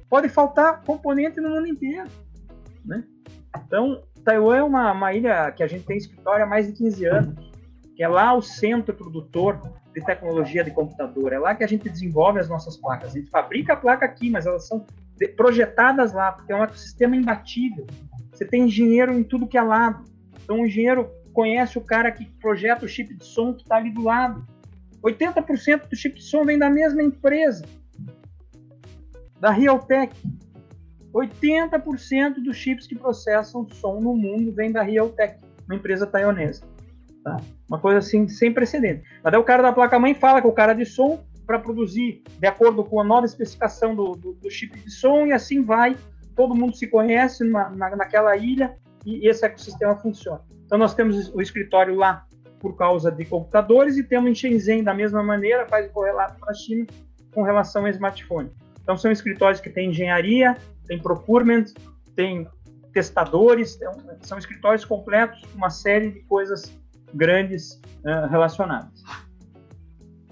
pode 0.09 0.29
faltar 0.29 0.83
componente 0.83 1.41
no 1.41 1.51
mundo 1.51 1.67
inteiro. 1.67 2.09
Né? 2.85 3.05
Então, 3.67 4.03
Taiwan 4.25 4.57
é 4.57 4.63
uma, 4.63 4.93
uma 4.93 5.13
ilha 5.13 5.53
que 5.53 5.63
a 5.63 5.67
gente 5.67 5.85
tem 5.85 5.99
escritório 5.99 6.45
há 6.45 6.47
mais 6.47 6.67
de 6.67 6.73
15 6.73 7.05
anos, 7.07 7.53
que 7.95 8.03
é 8.03 8.09
lá 8.09 8.35
o 8.35 8.43
centro 8.43 8.95
produtor 8.95 9.61
de 9.95 10.05
tecnologia 10.05 10.65
de 10.65 10.71
computador. 10.71 11.33
É 11.33 11.39
lá 11.39 11.55
que 11.55 11.63
a 11.63 11.67
gente 11.67 11.89
desenvolve 11.89 12.41
as 12.41 12.49
nossas 12.49 12.77
placas. 12.77 13.11
A 13.11 13.19
gente 13.19 13.31
fabrica 13.31 13.75
a 13.75 13.77
placa 13.77 14.05
aqui, 14.05 14.31
mas 14.31 14.47
elas 14.47 14.67
são 14.67 14.85
projetadas 15.37 16.13
lá, 16.13 16.33
porque 16.33 16.53
é 16.53 16.57
um 16.57 16.65
ecossistema 16.65 17.15
imbatível. 17.15 17.87
Você 18.33 18.45
tem 18.45 18.63
engenheiro 18.63 19.13
em 19.13 19.23
tudo 19.23 19.47
que 19.47 19.59
é 19.59 19.63
lado. 19.63 20.05
Então, 20.43 20.61
o 20.61 20.67
engenheiro 20.67 21.09
conhece 21.35 21.77
o 21.77 21.83
cara 21.83 22.11
que 22.11 22.25
projeta 22.41 22.87
o 22.87 22.89
chip 22.89 23.13
de 23.13 23.25
som 23.25 23.53
que 23.53 23.63
está 23.63 23.77
ali 23.77 23.91
do 23.91 24.03
lado. 24.03 24.47
80% 25.03 25.89
do 25.89 25.97
chip 25.97 26.19
de 26.19 26.25
som 26.25 26.45
vem 26.45 26.59
da 26.59 26.71
mesma 26.71 27.03
empresa, 27.03 27.65
da 29.39 29.51
Realtek. 29.51 30.15
80% 31.13 32.43
dos 32.43 32.57
chips 32.57 32.87
que 32.87 32.97
processam 32.97 33.69
som 33.69 34.01
no 34.01 34.17
mundo 34.17 34.53
vem 34.53 34.73
da 34.73 34.83
Realtek, 34.83 35.39
uma 35.67 35.77
empresa 35.77 36.07
taiwanesa. 36.07 36.65
Tá? 37.23 37.37
Uma 37.69 37.79
coisa 37.79 37.99
assim, 37.99 38.27
sem 38.27 38.53
precedente. 38.53 39.05
Daí 39.23 39.37
o 39.37 39.45
cara 39.45 39.63
da 39.63 39.73
placa-mãe 39.73 40.15
fala 40.15 40.41
que 40.41 40.49
o 40.49 40.53
cara 40.53 40.73
de 40.73 40.85
som 40.85 41.23
para 41.47 41.59
produzir 41.59 42.23
de 42.39 42.47
acordo 42.47 42.83
com 42.83 43.01
a 43.01 43.05
nova 43.05 43.27
especificação 43.27 43.95
do, 43.95 44.13
do, 44.13 44.33
do, 44.33 44.51
chip 44.51 44.79
de 44.79 44.91
som 44.91 45.27
e 45.27 45.33
assim 45.33 45.63
vai. 45.63 45.97
Todo 46.35 46.55
mundo 46.55 46.75
se 46.75 46.87
conhece 46.87 47.45
na, 47.45 47.71
na, 47.71 47.95
naquela 47.97 48.37
ilha 48.37 48.77
e 49.05 49.29
esse 49.29 49.45
ecossistema 49.45 49.95
funciona. 49.97 50.41
Então 50.75 50.81
nós 50.81 50.93
temos 50.93 51.29
o 51.33 51.41
escritório 51.41 51.95
lá 51.95 52.27
por 52.59 52.77
causa 52.77 53.09
de 53.09 53.25
computadores 53.25 53.97
e 53.97 54.03
temos 54.03 54.29
em 54.31 54.35
Shenzhen 54.35 54.83
da 54.83 54.93
mesma 54.93 55.23
maneira, 55.23 55.69
faz 55.69 55.87
o 55.87 55.91
correlato 55.91 56.37
para 56.41 56.51
a 56.51 56.55
China 56.55 56.85
com 57.33 57.45
relação 57.45 57.83
ao 57.83 57.89
smartphone. 57.91 58.51
Então 58.83 58.97
são 58.97 59.13
escritórios 59.13 59.61
que 59.61 59.71
têm 59.71 59.91
engenharia, 59.91 60.57
tem 60.89 60.99
procurement, 60.99 61.67
tem 62.17 62.49
testadores, 62.93 63.79
são 64.23 64.37
escritórios 64.37 64.85
completos 64.85 65.43
com 65.43 65.59
uma 65.59 65.71
série 65.71 66.11
de 66.11 66.23
coisas 66.23 66.77
grandes 67.15 67.81
uh, 68.05 68.27
relacionadas. 68.29 69.01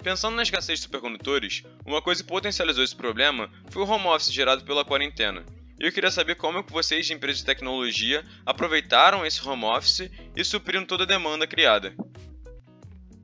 Pensando 0.03 0.35
na 0.35 0.43
escassez 0.43 0.79
de 0.79 0.83
supercondutores, 0.83 1.63
uma 1.85 2.01
coisa 2.01 2.21
que 2.21 2.27
potencializou 2.27 2.83
esse 2.83 2.97
problema 2.97 3.49
foi 3.69 3.81
o 3.81 3.87
home 3.87 4.07
office 4.07 4.29
gerado 4.29 4.65
pela 4.65 4.83
quarentena. 4.83 5.45
E 5.83 5.85
eu 5.85 5.91
queria 5.91 6.09
saber 6.09 6.35
como 6.35 6.63
vocês 6.69 7.05
de 7.05 7.13
empresas 7.13 7.39
de 7.39 7.45
tecnologia 7.45 8.23
aproveitaram 8.45 9.25
esse 9.25 9.45
home 9.45 9.65
office 9.65 10.09
e 10.33 10.41
supriram 10.41 10.85
toda 10.85 11.03
a 11.03 11.05
demanda 11.05 11.45
criada. 11.45 11.93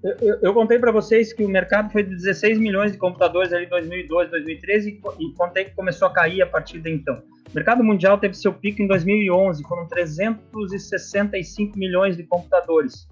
Eu, 0.03 0.39
eu, 0.41 0.53
contei 0.53 0.77
para 0.77 0.91
vocês 0.91 1.31
que 1.31 1.41
o 1.41 1.47
mercado 1.47 1.89
foi 1.89 2.03
de 2.03 2.13
16 2.13 2.59
milhões 2.59 2.91
de 2.91 2.97
computadores 2.97 3.53
ali 3.53 3.65
em 3.65 3.69
2012, 3.69 4.29
2013 4.31 4.89
e, 4.89 5.23
e 5.23 5.33
contei 5.35 5.65
que 5.65 5.71
começou 5.73 6.09
a 6.09 6.11
cair 6.11 6.41
a 6.41 6.45
partir 6.45 6.81
de 6.81 6.91
então. 6.91 7.23
O 7.49 7.55
mercado 7.55 7.81
mundial 7.81 8.17
teve 8.17 8.33
seu 8.33 8.51
pico 8.51 8.81
em 8.81 8.87
2011, 8.87 9.63
foram 9.63 9.87
365 9.87 11.79
milhões 11.79 12.17
de 12.17 12.23
computadores. 12.23 13.07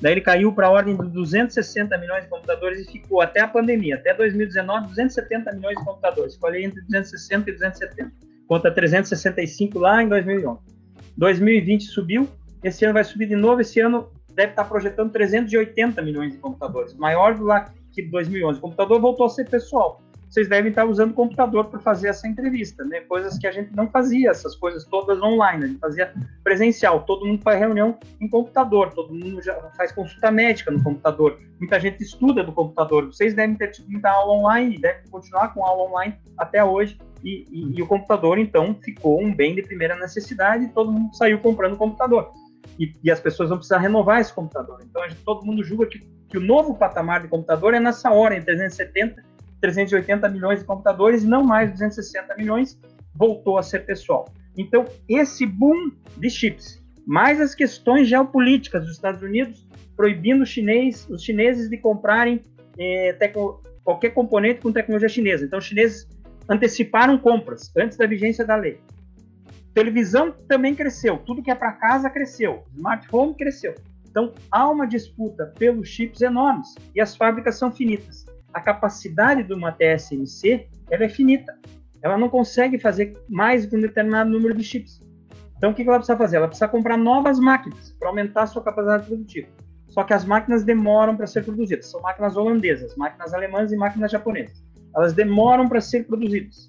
Daí 0.00 0.12
ele 0.12 0.20
caiu 0.20 0.52
para 0.52 0.68
a 0.68 0.70
ordem 0.70 0.96
de 0.96 1.08
260 1.08 1.98
milhões 1.98 2.22
de 2.22 2.30
computadores 2.30 2.86
e 2.86 2.92
ficou 2.92 3.20
até 3.20 3.40
a 3.40 3.48
pandemia, 3.48 3.96
até 3.96 4.14
2019, 4.14 4.86
270 4.86 5.52
milhões 5.54 5.76
de 5.76 5.84
computadores. 5.84 6.36
Falei 6.36 6.64
entre 6.64 6.80
260 6.82 7.50
e 7.50 7.52
270, 7.52 8.31
contra 8.52 8.70
365 8.70 9.78
lá 9.78 10.02
em 10.02 10.08
2011. 10.08 10.60
2020 11.16 11.84
subiu, 11.84 12.28
esse 12.62 12.84
ano 12.84 12.92
vai 12.92 13.02
subir 13.02 13.26
de 13.26 13.34
novo, 13.34 13.62
esse 13.62 13.80
ano 13.80 14.10
deve 14.34 14.50
estar 14.50 14.64
projetando 14.64 15.10
380 15.10 16.02
milhões 16.02 16.32
de 16.32 16.38
computadores, 16.38 16.92
maior 16.92 17.34
do 17.34 17.44
lá 17.44 17.72
que 17.90 18.02
2011. 18.02 18.58
O 18.58 18.60
computador 18.60 19.00
voltou 19.00 19.24
a 19.24 19.30
ser 19.30 19.48
pessoal. 19.48 20.02
Vocês 20.32 20.48
devem 20.48 20.70
estar 20.70 20.86
usando 20.86 21.12
computador 21.12 21.66
para 21.66 21.78
fazer 21.78 22.08
essa 22.08 22.26
entrevista, 22.26 22.82
né? 22.86 23.00
Coisas 23.00 23.36
que 23.38 23.46
a 23.46 23.52
gente 23.52 23.76
não 23.76 23.86
fazia, 23.90 24.30
essas 24.30 24.54
coisas 24.54 24.82
todas 24.86 25.20
online, 25.20 25.64
a 25.64 25.66
gente 25.66 25.78
fazia 25.78 26.14
presencial. 26.42 27.02
Todo 27.02 27.26
mundo 27.26 27.42
faz 27.42 27.60
reunião 27.60 27.98
em 28.18 28.26
computador, 28.26 28.94
todo 28.94 29.12
mundo 29.12 29.42
já 29.42 29.54
faz 29.76 29.92
consulta 29.92 30.30
médica 30.30 30.70
no 30.70 30.82
computador. 30.82 31.38
Muita 31.58 31.78
gente 31.78 32.02
estuda 32.02 32.42
do 32.42 32.50
computador. 32.50 33.08
Vocês 33.08 33.34
devem 33.34 33.54
ter 33.56 33.72
tido 33.72 33.90
muita 33.90 34.08
aula 34.08 34.32
online, 34.32 34.78
devem 34.78 35.02
continuar 35.10 35.52
com 35.52 35.66
aula 35.66 35.90
online 35.90 36.16
até 36.38 36.64
hoje. 36.64 36.96
E, 37.22 37.46
e, 37.50 37.78
e, 37.78 37.82
o 37.82 37.86
computador, 37.86 38.38
então, 38.38 38.74
ficou 38.82 39.22
um 39.22 39.34
bem 39.34 39.54
de 39.54 39.62
primeira 39.62 39.94
necessidade 39.96 40.66
todo 40.68 40.90
mundo 40.90 41.14
saiu 41.14 41.38
comprando 41.38 41.76
computador 41.76 42.32
e, 42.78 42.92
e, 43.04 43.10
as 43.10 43.20
pessoas 43.20 43.48
vão 43.48 43.58
precisar 43.58 43.78
renovar 43.78 44.20
esse 44.20 44.32
computador. 44.32 44.78
Então, 44.82 45.02
gente, 45.08 45.22
todo 45.24 45.44
mundo 45.44 45.62
julga 45.62 45.86
que, 45.86 46.00
que, 46.28 46.38
o 46.38 46.40
novo 46.40 46.74
patamar 46.74 47.20
de 47.20 47.28
computador 47.28 47.74
é 47.74 47.80
nessa 47.80 48.10
hora, 48.10 48.34
em 48.34 48.42
370, 48.42 49.22
380 49.62 50.28
milhões 50.28 50.58
de 50.58 50.66
computadores, 50.66 51.24
não 51.24 51.42
mais 51.42 51.70
260 51.70 52.36
milhões, 52.36 52.78
voltou 53.14 53.56
a 53.56 53.62
ser 53.62 53.86
pessoal. 53.86 54.26
Então, 54.58 54.84
esse 55.08 55.46
boom 55.46 55.92
de 56.18 56.28
chips, 56.28 56.82
mais 57.06 57.40
as 57.40 57.54
questões 57.54 58.06
geopolíticas 58.08 58.82
dos 58.82 58.92
Estados 58.92 59.22
Unidos, 59.22 59.66
proibindo 59.96 60.44
chinês, 60.44 61.08
os 61.08 61.22
chineses 61.22 61.70
de 61.70 61.78
comprarem 61.78 62.42
é, 62.78 63.16
qualquer 63.82 64.10
componente 64.10 64.60
com 64.60 64.70
tecnologia 64.70 65.08
chinesa. 65.08 65.46
Então, 65.46 65.58
os 65.58 65.64
chineses 65.64 66.06
anteciparam 66.48 67.16
compras 67.16 67.72
antes 67.76 67.96
da 67.96 68.06
vigência 68.06 68.44
da 68.44 68.56
lei. 68.56 68.78
Televisão 69.72 70.32
também 70.46 70.74
cresceu, 70.74 71.16
tudo 71.18 71.42
que 71.42 71.50
é 71.50 71.54
para 71.54 71.72
casa 71.72 72.10
cresceu, 72.10 72.64
smartphone 72.76 73.34
cresceu. 73.34 73.74
Então 74.12 74.34
há 74.50 74.68
uma 74.68 74.86
disputa 74.86 75.46
pelos 75.58 75.88
chips 75.88 76.20
enormes 76.20 76.74
e 76.94 77.00
as 77.00 77.16
fábricas 77.16 77.56
são 77.56 77.72
finitas. 77.72 78.26
A 78.52 78.60
capacidade 78.60 79.42
de 79.42 79.54
uma 79.54 79.72
TSMC 79.72 80.68
ela 80.90 81.04
é 81.04 81.08
finita. 81.08 81.56
Ela 82.02 82.18
não 82.18 82.28
consegue 82.28 82.78
fazer 82.78 83.16
mais 83.28 83.66
de 83.66 83.76
um 83.76 83.80
determinado 83.80 84.28
número 84.28 84.54
de 84.54 84.62
chips. 84.64 85.00
Então 85.56 85.70
o 85.70 85.74
que 85.74 85.82
ela 85.82 85.98
precisa 85.98 86.18
fazer? 86.18 86.36
Ela 86.36 86.48
precisa 86.48 86.68
comprar 86.68 86.96
novas 86.96 87.38
máquinas 87.38 87.92
para 87.98 88.08
aumentar 88.08 88.42
a 88.42 88.46
sua 88.46 88.62
capacidade 88.62 89.06
produtiva. 89.06 89.48
Só 89.88 90.02
que 90.02 90.12
as 90.12 90.24
máquinas 90.24 90.64
demoram 90.64 91.16
para 91.16 91.26
ser 91.26 91.44
produzidas. 91.44 91.86
São 91.86 92.00
máquinas 92.00 92.36
holandesas, 92.36 92.96
máquinas 92.96 93.32
alemãs 93.32 93.70
e 93.72 93.76
máquinas 93.76 94.10
japonesas. 94.10 94.64
Elas 94.94 95.12
demoram 95.12 95.68
para 95.68 95.80
ser 95.80 96.04
produzidas. 96.06 96.68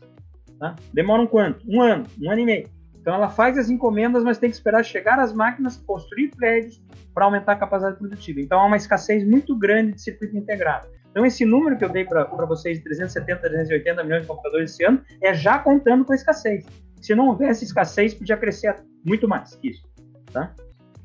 Tá? 0.59 0.75
Demoram 0.93 1.25
quanto? 1.25 1.65
Um 1.67 1.81
ano, 1.81 2.05
um 2.21 2.29
ano 2.29 2.41
e 2.41 2.45
meio. 2.45 2.69
Então 3.01 3.13
ela 3.13 3.29
faz 3.29 3.57
as 3.57 3.69
encomendas, 3.69 4.23
mas 4.23 4.37
tem 4.37 4.49
que 4.49 4.55
esperar 4.55 4.83
chegar 4.83 5.19
as 5.19 5.33
máquinas, 5.33 5.75
construir 5.75 6.29
prédios 6.29 6.81
para 7.13 7.25
aumentar 7.25 7.53
a 7.53 7.55
capacidade 7.57 7.97
produtiva. 7.97 8.39
Então 8.39 8.59
há 8.59 8.65
uma 8.65 8.77
escassez 8.77 9.27
muito 9.27 9.57
grande 9.57 9.93
de 9.93 10.01
circuito 10.01 10.37
integrado. 10.37 10.87
Então 11.13 11.23
esse 11.23 11.45
número 11.45 11.77
que 11.77 11.85
eu 11.85 11.89
dei 11.89 12.03
para 12.03 12.25
vocês 12.45 12.79
de 12.79 12.83
370, 12.83 13.39
380 13.39 14.03
milhões 14.03 14.23
de 14.23 14.27
computadores 14.27 14.71
esse 14.71 14.83
ano 14.83 14.99
é 15.21 15.31
já 15.31 15.59
contando 15.59 16.03
com 16.03 16.11
a 16.11 16.15
escassez. 16.15 16.65
Se 16.99 17.13
não 17.13 17.27
houvesse 17.27 17.63
escassez, 17.63 18.15
podia 18.15 18.35
crescer 18.35 18.75
muito 19.05 19.27
mais 19.27 19.55
que 19.55 19.69
isso. 19.69 19.87
Tá? 20.31 20.51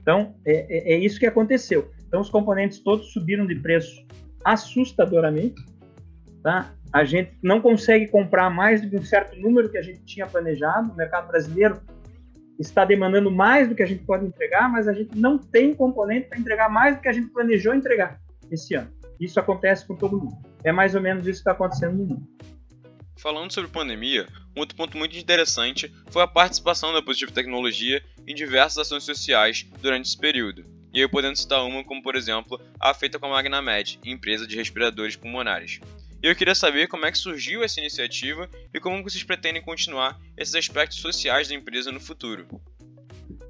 Então 0.00 0.34
é, 0.46 0.92
é, 0.92 0.94
é 0.94 0.98
isso 0.98 1.20
que 1.20 1.26
aconteceu. 1.26 1.90
Então 2.06 2.22
os 2.22 2.30
componentes 2.30 2.78
todos 2.78 3.12
subiram 3.12 3.46
de 3.46 3.54
preço 3.56 4.06
assustadoramente. 4.44 5.62
Tá? 6.42 6.72
a 6.92 7.04
gente 7.04 7.36
não 7.42 7.60
consegue 7.60 8.08
comprar 8.08 8.50
mais 8.50 8.80
do 8.80 8.88
que 8.88 8.96
um 8.96 9.04
certo 9.04 9.38
número 9.38 9.68
que 9.68 9.78
a 9.78 9.82
gente 9.82 10.00
tinha 10.04 10.26
planejado. 10.26 10.90
O 10.92 10.96
mercado 10.96 11.28
brasileiro 11.28 11.80
está 12.58 12.84
demandando 12.84 13.30
mais 13.30 13.68
do 13.68 13.74
que 13.74 13.82
a 13.82 13.86
gente 13.86 14.04
pode 14.04 14.26
entregar, 14.26 14.70
mas 14.70 14.88
a 14.88 14.92
gente 14.92 15.16
não 15.16 15.38
tem 15.38 15.74
componente 15.74 16.28
para 16.28 16.38
entregar 16.38 16.68
mais 16.68 16.96
do 16.96 17.02
que 17.02 17.08
a 17.08 17.12
gente 17.12 17.28
planejou 17.28 17.74
entregar 17.74 18.18
esse 18.50 18.74
ano. 18.74 18.90
Isso 19.20 19.38
acontece 19.40 19.86
com 19.86 19.96
todo 19.96 20.18
mundo. 20.18 20.36
É 20.62 20.72
mais 20.72 20.94
ou 20.94 21.00
menos 21.00 21.26
isso 21.26 21.42
que 21.42 21.50
está 21.50 21.52
acontecendo 21.52 21.96
no 21.96 22.06
mundo. 22.06 22.28
Falando 23.16 23.52
sobre 23.52 23.70
pandemia, 23.70 24.28
um 24.56 24.60
outro 24.60 24.76
ponto 24.76 24.96
muito 24.96 25.16
interessante 25.16 25.92
foi 26.08 26.22
a 26.22 26.26
participação 26.26 26.92
da 26.92 27.02
Positivo 27.02 27.32
Tecnologia 27.32 28.02
em 28.26 28.34
diversas 28.34 28.78
ações 28.78 29.02
sociais 29.02 29.66
durante 29.82 30.06
esse 30.06 30.16
período. 30.16 30.64
E 30.92 31.00
aí 31.00 31.08
podendo 31.08 31.36
citar 31.36 31.64
uma 31.64 31.84
como, 31.84 32.02
por 32.02 32.14
exemplo, 32.14 32.60
a 32.80 32.94
feita 32.94 33.18
com 33.18 33.26
a 33.26 33.30
Magnamed, 33.30 33.98
empresa 34.04 34.46
de 34.46 34.56
respiradores 34.56 35.16
pulmonares. 35.16 35.80
E 36.22 36.26
eu 36.26 36.34
queria 36.34 36.54
saber 36.54 36.88
como 36.88 37.06
é 37.06 37.12
que 37.12 37.18
surgiu 37.18 37.62
essa 37.62 37.78
iniciativa 37.78 38.48
e 38.74 38.80
como 38.80 39.02
vocês 39.02 39.22
pretendem 39.22 39.62
continuar 39.62 40.18
esses 40.36 40.54
aspectos 40.54 41.00
sociais 41.00 41.48
da 41.48 41.54
empresa 41.54 41.92
no 41.92 42.00
futuro. 42.00 42.46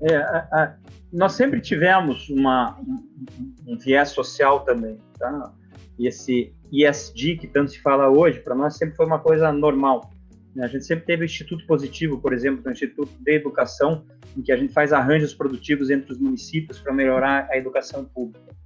É, 0.03 0.17
a, 0.17 0.49
a, 0.53 0.77
nós 1.13 1.33
sempre 1.33 1.61
tivemos 1.61 2.29
uma, 2.29 2.79
um, 2.81 3.55
um, 3.67 3.79
viés 3.79 4.11
social 4.11 4.61
também, 4.61 4.99
tá? 5.19 5.53
E 5.99 6.07
esse 6.07 6.53
ESG 6.73 7.37
que 7.39 7.47
tanto 7.47 7.73
se 7.73 7.81
fala 7.81 8.09
hoje, 8.09 8.41
para 8.41 8.55
nós 8.55 8.77
sempre 8.77 8.97
foi 8.97 9.07
uma 9.07 9.19
coisa 9.19 9.53
normal. 9.53 10.13
Né? 10.55 10.65
A 10.65 10.69
gente 10.69 10.85
sempre 10.85 11.05
teve 11.05 11.23
o 11.23 11.27
Instituto 11.27 11.67
Positivo, 11.67 12.19
por 12.21 12.33
exemplo, 12.33 12.63
o 12.65 12.71
Instituto 12.71 13.11
de 13.21 13.33
Educação, 13.33 14.05
em 14.37 14.43
que 14.43 14.53
a 14.53 14.57
gente 14.57 14.73
faz 14.73 14.93
arranjos 14.93 15.35
produtivos 15.35 15.91
entre 15.91 16.13
os 16.13 16.19
municípios 16.19 16.79
para 16.79 16.93
melhorar 16.93 17.49
a 17.51 17.57
educação 17.57 18.05
pública. 18.05 18.57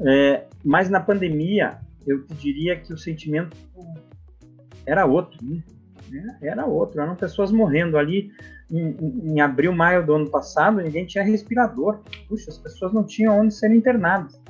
É, 0.00 0.44
mas 0.64 0.88
na 0.88 1.00
pandemia, 1.00 1.78
eu 2.06 2.24
te 2.24 2.34
diria 2.34 2.76
que 2.76 2.92
o 2.92 2.98
sentimento 2.98 3.56
era 4.86 5.06
outro, 5.06 5.38
né? 5.44 5.62
Era 6.42 6.66
outro, 6.66 7.00
eram 7.00 7.16
pessoas 7.16 7.50
morrendo 7.50 7.96
ali 7.96 8.30
em, 8.70 8.96
em, 9.32 9.40
abril, 9.40 9.72
maio 9.72 10.04
do 10.04 10.14
ano 10.14 10.30
passado, 10.30 10.80
ninguém 10.80 11.06
tinha 11.06 11.24
respirador. 11.24 12.00
Puxa, 12.28 12.50
as 12.50 12.58
pessoas 12.58 12.92
não 12.92 13.04
tinham 13.04 13.38
onde 13.38 13.54
ser 13.54 13.70
internadas. 13.70 14.40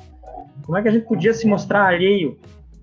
Como 0.65 0.77
é 0.77 0.83
que 0.83 0.89
a 0.89 0.93
gente 0.93 1.07
podia 1.07 1.33
se 1.33 1.47
mostrar 1.47 1.87
alheio 1.87 2.39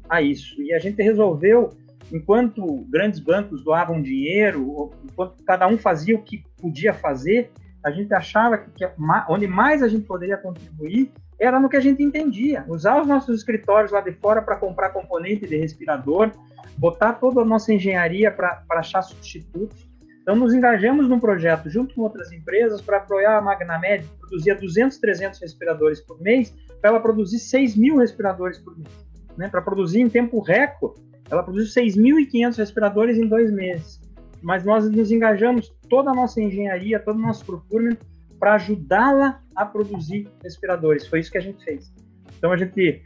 a 0.09 0.21
isso? 0.21 0.61
E 0.61 0.73
a 0.73 0.79
gente 0.79 1.01
resolveu, 1.01 1.69
enquanto 2.11 2.85
grandes 2.89 3.19
bancos 3.19 3.63
doavam 3.63 4.01
dinheiro, 4.01 4.91
enquanto 5.03 5.43
cada 5.43 5.67
um 5.67 5.77
fazia 5.77 6.15
o 6.15 6.21
que 6.21 6.43
podia 6.61 6.93
fazer, 6.93 7.51
a 7.83 7.91
gente 7.91 8.13
achava 8.13 8.57
que, 8.57 8.71
que 8.71 8.85
onde 9.29 9.47
mais 9.47 9.81
a 9.81 9.87
gente 9.87 10.05
poderia 10.05 10.37
contribuir 10.37 11.11
era 11.39 11.59
no 11.59 11.69
que 11.69 11.77
a 11.77 11.79
gente 11.79 12.03
entendia. 12.03 12.65
Usar 12.67 13.01
os 13.01 13.07
nossos 13.07 13.37
escritórios 13.37 13.91
lá 13.91 14.01
de 14.01 14.11
fora 14.11 14.41
para 14.41 14.57
comprar 14.57 14.89
componente 14.89 15.47
de 15.47 15.55
respirador, 15.55 16.31
botar 16.77 17.13
toda 17.13 17.41
a 17.41 17.45
nossa 17.45 17.73
engenharia 17.73 18.29
para 18.29 18.61
achar 18.71 19.01
substitutos. 19.01 19.87
Então, 20.21 20.35
nos 20.35 20.53
engajamos 20.53 21.07
num 21.07 21.19
projeto 21.19 21.69
junto 21.69 21.95
com 21.95 22.01
outras 22.01 22.31
empresas 22.31 22.81
para 22.81 22.97
apoiar 22.97 23.37
a 23.37 23.41
Magnamed, 23.41 24.03
que 24.03 24.19
produzia 24.19 24.53
200, 24.53 24.97
300 24.97 25.39
respiradores 25.39 26.01
por 26.01 26.21
mês, 26.21 26.53
para 26.81 26.91
ela 26.91 26.99
produzir 26.99 27.39
6 27.39 27.75
mil 27.75 27.97
respiradores 27.97 28.57
por 28.57 28.77
mês. 28.77 28.89
Né? 29.37 29.47
Para 29.47 29.61
produzir 29.61 29.99
em 29.99 30.09
tempo 30.09 30.39
recorde, 30.39 31.01
ela 31.29 31.43
produziu 31.43 31.83
6.500 31.83 32.57
respiradores 32.57 33.17
em 33.17 33.27
dois 33.27 33.51
meses. 33.51 34.01
mas 34.41 34.63
nós 34.63 34.89
nos 34.89 35.11
engajamos 35.11 35.69
toda 35.89 36.11
a 36.11 36.13
nossa 36.13 36.41
engenharia, 36.41 36.97
todo 36.99 37.17
o 37.17 37.21
nosso 37.21 37.45
procurement 37.45 37.97
para 38.39 38.53
ajudá-la 38.53 39.41
a 39.53 39.65
produzir 39.65 40.29
respiradores. 40.41 41.05
Foi 41.05 41.19
isso 41.19 41.29
que 41.29 41.37
a 41.37 41.41
gente 41.41 41.61
fez. 41.63 41.93
Então 42.37 42.53
a 42.53 42.57
gente 42.57 43.03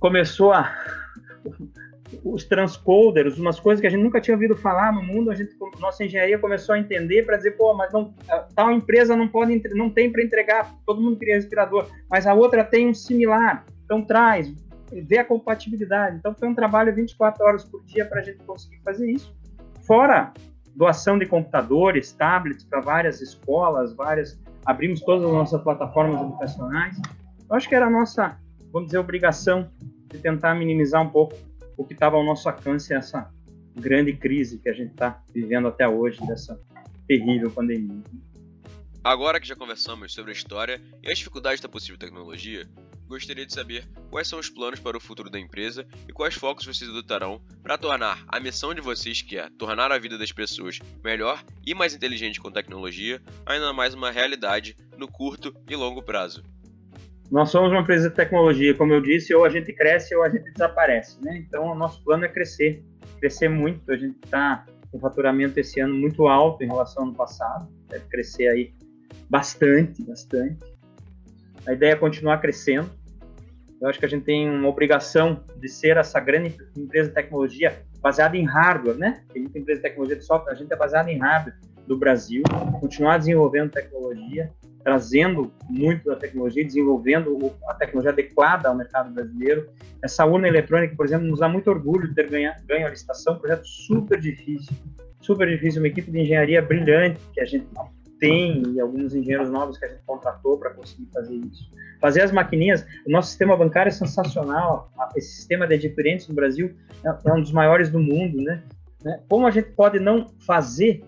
começou 0.00 0.52
a 0.52 0.74
os 2.24 2.44
transcoders, 2.44 3.38
umas 3.38 3.58
coisas 3.58 3.80
que 3.80 3.86
a 3.86 3.90
gente 3.90 4.02
nunca 4.02 4.20
tinha 4.20 4.34
ouvido 4.34 4.56
falar 4.56 4.92
no 4.92 5.02
mundo, 5.02 5.30
a 5.30 5.34
gente 5.34 5.54
nossa 5.80 6.04
engenharia 6.04 6.38
começou 6.38 6.74
a 6.74 6.78
entender 6.78 7.24
para 7.24 7.36
dizer, 7.36 7.52
pô, 7.52 7.74
mas 7.74 7.92
não, 7.92 8.14
tal 8.54 8.70
empresa 8.70 9.16
não 9.16 9.28
pode 9.28 9.62
não 9.74 9.90
tem 9.90 10.10
para 10.10 10.22
entregar, 10.22 10.74
todo 10.86 11.00
mundo 11.00 11.18
queria 11.18 11.34
respirador, 11.34 11.88
mas 12.10 12.26
a 12.26 12.34
outra 12.34 12.64
tem 12.64 12.88
um 12.88 12.94
similar. 12.94 13.64
Então 13.84 14.02
traz, 14.02 14.52
vê 14.92 15.18
a 15.18 15.24
compatibilidade. 15.24 16.16
Então 16.16 16.34
foi 16.34 16.48
um 16.48 16.54
trabalho 16.54 16.94
24 16.94 17.44
horas 17.44 17.64
por 17.64 17.84
dia 17.84 18.04
para 18.04 18.20
a 18.20 18.22
gente 18.22 18.38
conseguir 18.44 18.80
fazer 18.84 19.10
isso. 19.10 19.34
Fora 19.82 20.32
doação 20.74 21.18
de 21.18 21.26
computadores, 21.26 22.12
tablets 22.12 22.64
para 22.64 22.80
várias 22.80 23.20
escolas, 23.20 23.94
várias 23.94 24.38
abrimos 24.64 25.00
todas 25.00 25.24
as 25.24 25.32
nossas 25.32 25.62
plataformas 25.62 26.20
educacionais. 26.20 27.00
Eu 27.48 27.56
acho 27.56 27.68
que 27.68 27.74
era 27.74 27.86
a 27.86 27.90
nossa, 27.90 28.36
vamos 28.72 28.88
dizer, 28.88 28.98
obrigação 28.98 29.70
de 30.08 30.18
tentar 30.18 30.54
minimizar 30.54 31.02
um 31.02 31.08
pouco 31.08 31.34
o 31.76 31.84
que 31.84 31.94
estava 31.94 32.16
ao 32.16 32.24
nosso 32.24 32.48
alcance 32.48 32.94
essa 32.94 33.30
grande 33.74 34.12
crise 34.14 34.58
que 34.58 34.68
a 34.68 34.72
gente 34.72 34.92
está 34.92 35.22
vivendo 35.32 35.68
até 35.68 35.86
hoje 35.86 36.24
dessa 36.26 36.60
terrível 37.06 37.50
pandemia. 37.50 38.02
Agora 39.04 39.38
que 39.38 39.46
já 39.46 39.54
conversamos 39.54 40.12
sobre 40.12 40.32
a 40.32 40.34
história 40.34 40.82
e 41.00 41.10
as 41.10 41.18
dificuldades 41.18 41.60
da 41.60 41.68
possível 41.68 41.96
tecnologia, 41.96 42.68
gostaria 43.06 43.46
de 43.46 43.52
saber 43.52 43.88
quais 44.10 44.26
são 44.26 44.38
os 44.38 44.50
planos 44.50 44.80
para 44.80 44.96
o 44.96 45.00
futuro 45.00 45.30
da 45.30 45.38
empresa 45.38 45.86
e 46.08 46.12
quais 46.12 46.34
focos 46.34 46.66
vocês 46.66 46.90
adotarão 46.90 47.40
para 47.62 47.78
tornar 47.78 48.24
a 48.26 48.40
missão 48.40 48.74
de 48.74 48.80
vocês, 48.80 49.22
que 49.22 49.38
é 49.38 49.48
tornar 49.50 49.92
a 49.92 49.98
vida 49.98 50.18
das 50.18 50.32
pessoas 50.32 50.80
melhor 51.04 51.40
e 51.64 51.72
mais 51.72 51.94
inteligente 51.94 52.40
com 52.40 52.50
tecnologia, 52.50 53.22
ainda 53.44 53.72
mais 53.72 53.94
uma 53.94 54.10
realidade 54.10 54.76
no 54.96 55.06
curto 55.06 55.54
e 55.68 55.76
longo 55.76 56.02
prazo. 56.02 56.42
Nós 57.30 57.50
somos 57.50 57.72
uma 57.72 57.80
empresa 57.80 58.08
de 58.08 58.14
tecnologia, 58.14 58.72
como 58.74 58.92
eu 58.92 59.00
disse, 59.00 59.34
ou 59.34 59.44
a 59.44 59.48
gente 59.48 59.72
cresce 59.72 60.14
ou 60.14 60.22
a 60.22 60.28
gente 60.28 60.50
desaparece, 60.52 61.22
né? 61.24 61.38
Então, 61.38 61.64
o 61.66 61.74
nosso 61.74 62.02
plano 62.04 62.24
é 62.24 62.28
crescer, 62.28 62.84
crescer 63.18 63.48
muito. 63.48 63.90
A 63.90 63.96
gente 63.96 64.16
está 64.24 64.64
com 64.92 65.00
faturamento 65.00 65.58
esse 65.58 65.80
ano 65.80 65.94
muito 65.94 66.28
alto 66.28 66.62
em 66.62 66.66
relação 66.66 67.02
ao 67.02 67.08
ano 67.08 67.16
passado, 67.16 67.68
deve 67.88 68.04
crescer 68.06 68.48
aí 68.48 68.72
bastante, 69.28 70.04
bastante. 70.04 70.58
A 71.66 71.72
ideia 71.72 71.92
é 71.92 71.96
continuar 71.96 72.38
crescendo. 72.38 72.88
Eu 73.80 73.88
acho 73.88 73.98
que 73.98 74.06
a 74.06 74.08
gente 74.08 74.24
tem 74.24 74.48
uma 74.48 74.68
obrigação 74.68 75.44
de 75.56 75.68
ser 75.68 75.96
essa 75.96 76.20
grande 76.20 76.56
empresa 76.76 77.08
de 77.08 77.14
tecnologia 77.14 77.82
baseada 78.00 78.36
em 78.36 78.44
hardware, 78.44 78.96
né? 78.96 79.22
Tem 79.32 79.42
muita 79.42 79.58
empresa 79.58 79.80
de 79.80 79.88
tecnologia 79.88 80.16
de 80.16 80.24
software, 80.24 80.52
a 80.52 80.54
gente 80.54 80.72
é 80.72 80.76
baseada 80.76 81.10
em 81.10 81.18
hardware 81.18 81.56
do 81.86 81.96
Brasil, 81.98 82.42
continuar 82.80 83.18
desenvolvendo 83.18 83.70
tecnologia, 83.70 84.50
trazendo 84.86 85.52
muito 85.68 86.08
da 86.08 86.14
tecnologia, 86.14 86.64
desenvolvendo 86.64 87.52
a 87.66 87.74
tecnologia 87.74 88.12
adequada 88.12 88.68
ao 88.68 88.74
mercado 88.76 89.12
brasileiro. 89.12 89.68
Essa 90.00 90.24
urna 90.24 90.46
eletrônica, 90.46 90.94
por 90.94 91.04
exemplo, 91.04 91.26
nos 91.26 91.40
dá 91.40 91.48
muito 91.48 91.68
orgulho 91.68 92.06
de 92.06 92.14
ter 92.14 92.30
ganho, 92.30 92.52
ganho 92.68 92.86
a 92.86 92.90
licitação, 92.90 93.34
um 93.34 93.38
projeto 93.40 93.66
super 93.66 94.20
difícil, 94.20 94.72
super 95.20 95.48
difícil, 95.48 95.82
uma 95.82 95.88
equipe 95.88 96.08
de 96.08 96.20
engenharia 96.20 96.62
brilhante 96.62 97.18
que 97.34 97.40
a 97.40 97.44
gente 97.44 97.66
tem 98.20 98.62
e 98.74 98.80
alguns 98.80 99.12
engenheiros 99.12 99.50
novos 99.50 99.76
que 99.76 99.86
a 99.86 99.88
gente 99.88 100.04
contratou 100.06 100.56
para 100.56 100.70
conseguir 100.70 101.08
fazer 101.12 101.34
isso. 101.34 101.68
Fazer 102.00 102.22
as 102.22 102.30
maquininhas, 102.30 102.86
o 103.04 103.10
nosso 103.10 103.30
sistema 103.30 103.56
bancário 103.56 103.88
é 103.88 103.92
sensacional, 103.92 104.92
esse 105.16 105.34
sistema 105.34 105.66
de 105.66 105.74
adquirentes 105.74 106.28
no 106.28 106.34
Brasil 106.36 106.76
é, 107.04 107.08
é 107.08 107.32
um 107.32 107.40
dos 107.40 107.50
maiores 107.50 107.90
do 107.90 107.98
mundo, 107.98 108.40
né? 108.40 108.62
né? 109.02 109.20
Como 109.28 109.48
a 109.48 109.50
gente 109.50 109.70
pode 109.70 109.98
não 109.98 110.28
fazer 110.46 111.02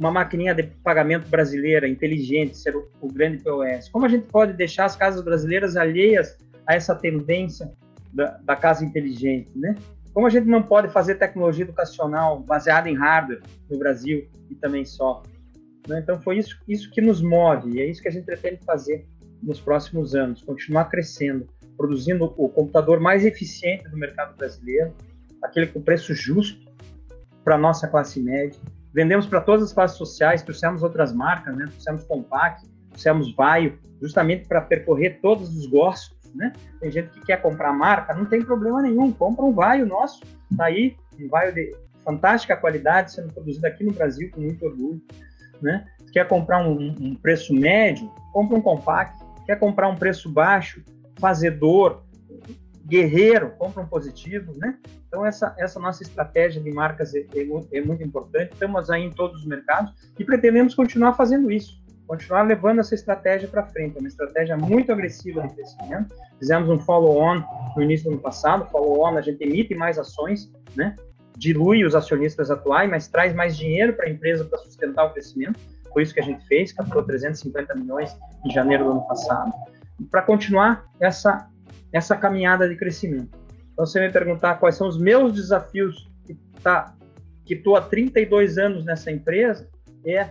uma 0.00 0.10
maquininha 0.10 0.54
de 0.54 0.62
pagamento 0.82 1.28
brasileira 1.28 1.86
inteligente 1.86 2.56
ser 2.56 2.74
o, 2.74 2.88
o 3.02 3.12
grande 3.12 3.44
POS? 3.44 3.90
Como 3.90 4.06
a 4.06 4.08
gente 4.08 4.26
pode 4.26 4.54
deixar 4.54 4.86
as 4.86 4.96
casas 4.96 5.22
brasileiras 5.22 5.76
alheias 5.76 6.38
a 6.66 6.74
essa 6.74 6.94
tendência 6.94 7.70
da, 8.10 8.38
da 8.42 8.56
casa 8.56 8.82
inteligente, 8.82 9.50
né? 9.54 9.74
Como 10.14 10.26
a 10.26 10.30
gente 10.30 10.46
não 10.46 10.62
pode 10.62 10.90
fazer 10.90 11.16
tecnologia 11.16 11.64
educacional 11.64 12.40
baseada 12.40 12.88
em 12.88 12.96
hardware 12.96 13.42
no 13.70 13.78
Brasil 13.78 14.26
e 14.48 14.54
também 14.54 14.84
só? 14.84 15.22
Né? 15.86 16.00
Então, 16.00 16.20
foi 16.20 16.38
isso, 16.38 16.58
isso 16.66 16.90
que 16.90 17.00
nos 17.00 17.22
move, 17.22 17.76
e 17.76 17.80
é 17.80 17.86
isso 17.86 18.02
que 18.02 18.08
a 18.08 18.10
gente 18.10 18.24
pretende 18.24 18.60
fazer 18.64 19.06
nos 19.42 19.60
próximos 19.60 20.14
anos, 20.14 20.42
continuar 20.42 20.86
crescendo, 20.86 21.46
produzindo 21.76 22.24
o 22.24 22.48
computador 22.48 23.00
mais 23.00 23.24
eficiente 23.24 23.88
do 23.88 23.96
mercado 23.96 24.36
brasileiro, 24.36 24.94
aquele 25.42 25.66
com 25.66 25.80
preço 25.80 26.14
justo 26.14 26.68
para 27.44 27.56
nossa 27.56 27.86
classe 27.86 28.20
média. 28.20 28.58
Vendemos 28.92 29.26
para 29.26 29.40
todas 29.40 29.64
as 29.64 29.72
classes 29.72 29.96
sociais, 29.96 30.42
trouxemos 30.42 30.82
outras 30.82 31.12
marcas, 31.12 31.56
né? 31.56 31.66
trouxemos 31.66 32.04
Compaq, 32.04 32.62
trouxemos 32.88 33.34
Vaio, 33.34 33.78
justamente 34.00 34.48
para 34.48 34.60
percorrer 34.60 35.20
todos 35.20 35.56
os 35.56 35.66
gostos. 35.66 36.18
Né? 36.34 36.52
Tem 36.80 36.90
gente 36.90 37.10
que 37.10 37.20
quer 37.22 37.40
comprar 37.40 37.72
marca, 37.72 38.14
não 38.14 38.24
tem 38.24 38.42
problema 38.42 38.82
nenhum, 38.82 39.12
compra 39.12 39.44
um 39.44 39.52
Vaio 39.52 39.86
nosso, 39.86 40.20
tá 40.56 40.66
aí, 40.66 40.96
um 41.18 41.28
Vaio 41.28 41.52
de 41.52 41.74
fantástica 42.04 42.56
qualidade, 42.56 43.12
sendo 43.12 43.32
produzido 43.32 43.66
aqui 43.66 43.84
no 43.84 43.92
Brasil 43.92 44.30
com 44.32 44.40
muito 44.40 44.64
orgulho 44.64 45.02
né? 45.62 45.84
Quer 46.12 46.26
comprar 46.26 46.66
um, 46.66 46.94
um 47.00 47.14
preço 47.14 47.54
médio? 47.54 48.10
Compra 48.32 48.56
um 48.56 48.62
compacto. 48.62 49.24
Quer 49.46 49.58
comprar 49.58 49.88
um 49.88 49.96
preço 49.96 50.28
baixo? 50.28 50.82
Fazedor, 51.18 52.02
guerreiro, 52.90 53.50
compra 53.52 53.82
um 53.82 53.86
positivo, 53.86 54.52
né? 54.58 54.76
Então 55.06 55.24
essa 55.24 55.54
essa 55.58 55.78
nossa 55.80 56.02
estratégia 56.02 56.60
de 56.60 56.70
marcas 56.70 57.14
é, 57.14 57.20
é, 57.20 57.78
é 57.78 57.80
muito 57.80 58.02
importante. 58.02 58.52
Estamos 58.52 58.90
aí 58.90 59.04
em 59.04 59.10
todos 59.10 59.40
os 59.40 59.46
mercados 59.46 59.92
e 60.18 60.24
pretendemos 60.24 60.74
continuar 60.74 61.14
fazendo 61.14 61.50
isso 61.50 61.80
continuar 62.06 62.42
levando 62.42 62.80
essa 62.80 62.92
estratégia 62.92 63.46
para 63.46 63.64
frente. 63.66 63.96
É 63.96 64.00
uma 64.00 64.08
estratégia 64.08 64.56
muito 64.56 64.90
agressiva 64.90 65.46
de 65.46 65.54
crescimento. 65.54 66.12
Fizemos 66.40 66.68
um 66.68 66.76
follow-on 66.76 67.40
no 67.76 67.82
início 67.82 68.06
do 68.06 68.14
ano 68.14 68.20
passado. 68.20 68.68
Follow-on, 68.68 69.16
a 69.16 69.20
gente 69.20 69.40
emite 69.44 69.76
mais 69.76 69.96
ações, 69.96 70.50
né? 70.74 70.96
dilui 71.40 71.84
os 71.84 71.94
acionistas 71.94 72.50
atuais, 72.50 72.90
mas 72.90 73.08
traz 73.08 73.32
mais 73.32 73.56
dinheiro 73.56 73.94
para 73.94 74.06
a 74.06 74.10
empresa 74.10 74.44
para 74.44 74.58
sustentar 74.58 75.04
o 75.04 75.12
crescimento. 75.12 75.58
Foi 75.92 76.02
isso 76.02 76.12
que 76.12 76.20
a 76.20 76.22
gente 76.24 76.46
fez, 76.46 76.72
captou 76.72 77.02
350 77.02 77.74
milhões 77.76 78.14
em 78.44 78.50
janeiro 78.50 78.84
do 78.84 78.90
ano 78.90 79.08
passado, 79.08 79.52
para 80.10 80.22
continuar 80.22 80.84
essa, 81.00 81.48
essa 81.92 82.16
caminhada 82.16 82.68
de 82.68 82.76
crescimento. 82.76 83.38
Então, 83.72 83.86
você 83.86 84.00
me 84.00 84.12
perguntar 84.12 84.56
quais 84.56 84.76
são 84.76 84.88
os 84.88 84.98
meus 84.98 85.32
desafios 85.32 86.08
que 86.26 86.34
tá, 86.62 86.94
estou 87.48 87.76
há 87.76 87.82
32 87.82 88.58
anos 88.58 88.84
nessa 88.84 89.10
empresa, 89.10 89.68
é 90.04 90.30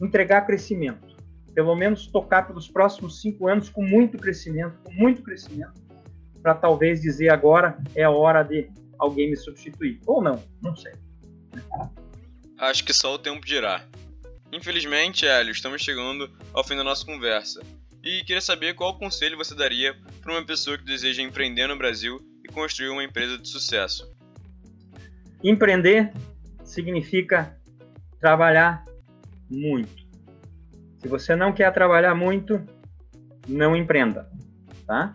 entregar 0.00 0.46
crescimento. 0.46 1.14
Pelo 1.54 1.74
menos 1.76 2.06
tocar 2.06 2.46
pelos 2.46 2.68
próximos 2.68 3.20
cinco 3.20 3.46
anos 3.46 3.68
com 3.68 3.82
muito 3.82 4.18
crescimento, 4.18 4.76
com 4.82 4.92
muito 4.92 5.22
crescimento, 5.22 5.74
para 6.42 6.54
talvez 6.54 7.00
dizer 7.00 7.30
agora 7.30 7.78
é 7.94 8.08
hora 8.08 8.42
de 8.42 8.68
alguém 8.98 9.30
me 9.30 9.36
substituir. 9.36 10.00
Ou 10.06 10.22
não, 10.22 10.42
não 10.62 10.74
sei. 10.74 10.92
Acho 12.58 12.84
que 12.84 12.92
só 12.92 13.14
o 13.14 13.18
tempo 13.18 13.44
dirá. 13.46 13.82
Infelizmente, 14.52 15.26
Hélio, 15.26 15.52
estamos 15.52 15.82
chegando 15.82 16.30
ao 16.52 16.64
fim 16.64 16.76
da 16.76 16.84
nossa 16.84 17.04
conversa. 17.04 17.60
E 18.04 18.22
queria 18.22 18.40
saber 18.42 18.74
qual 18.74 18.98
conselho 18.98 19.38
você 19.38 19.54
daria 19.54 19.96
para 20.20 20.32
uma 20.32 20.44
pessoa 20.44 20.76
que 20.76 20.84
deseja 20.84 21.22
empreender 21.22 21.66
no 21.66 21.78
Brasil 21.78 22.20
e 22.44 22.52
construir 22.52 22.90
uma 22.90 23.02
empresa 23.02 23.38
de 23.38 23.48
sucesso. 23.48 24.14
Empreender 25.42 26.12
significa 26.62 27.58
trabalhar 28.20 28.84
muito. 29.50 30.04
Se 30.98 31.08
você 31.08 31.34
não 31.34 31.50
quer 31.50 31.72
trabalhar 31.72 32.14
muito, 32.14 32.62
não 33.48 33.74
empreenda, 33.74 34.30
tá? 34.86 35.14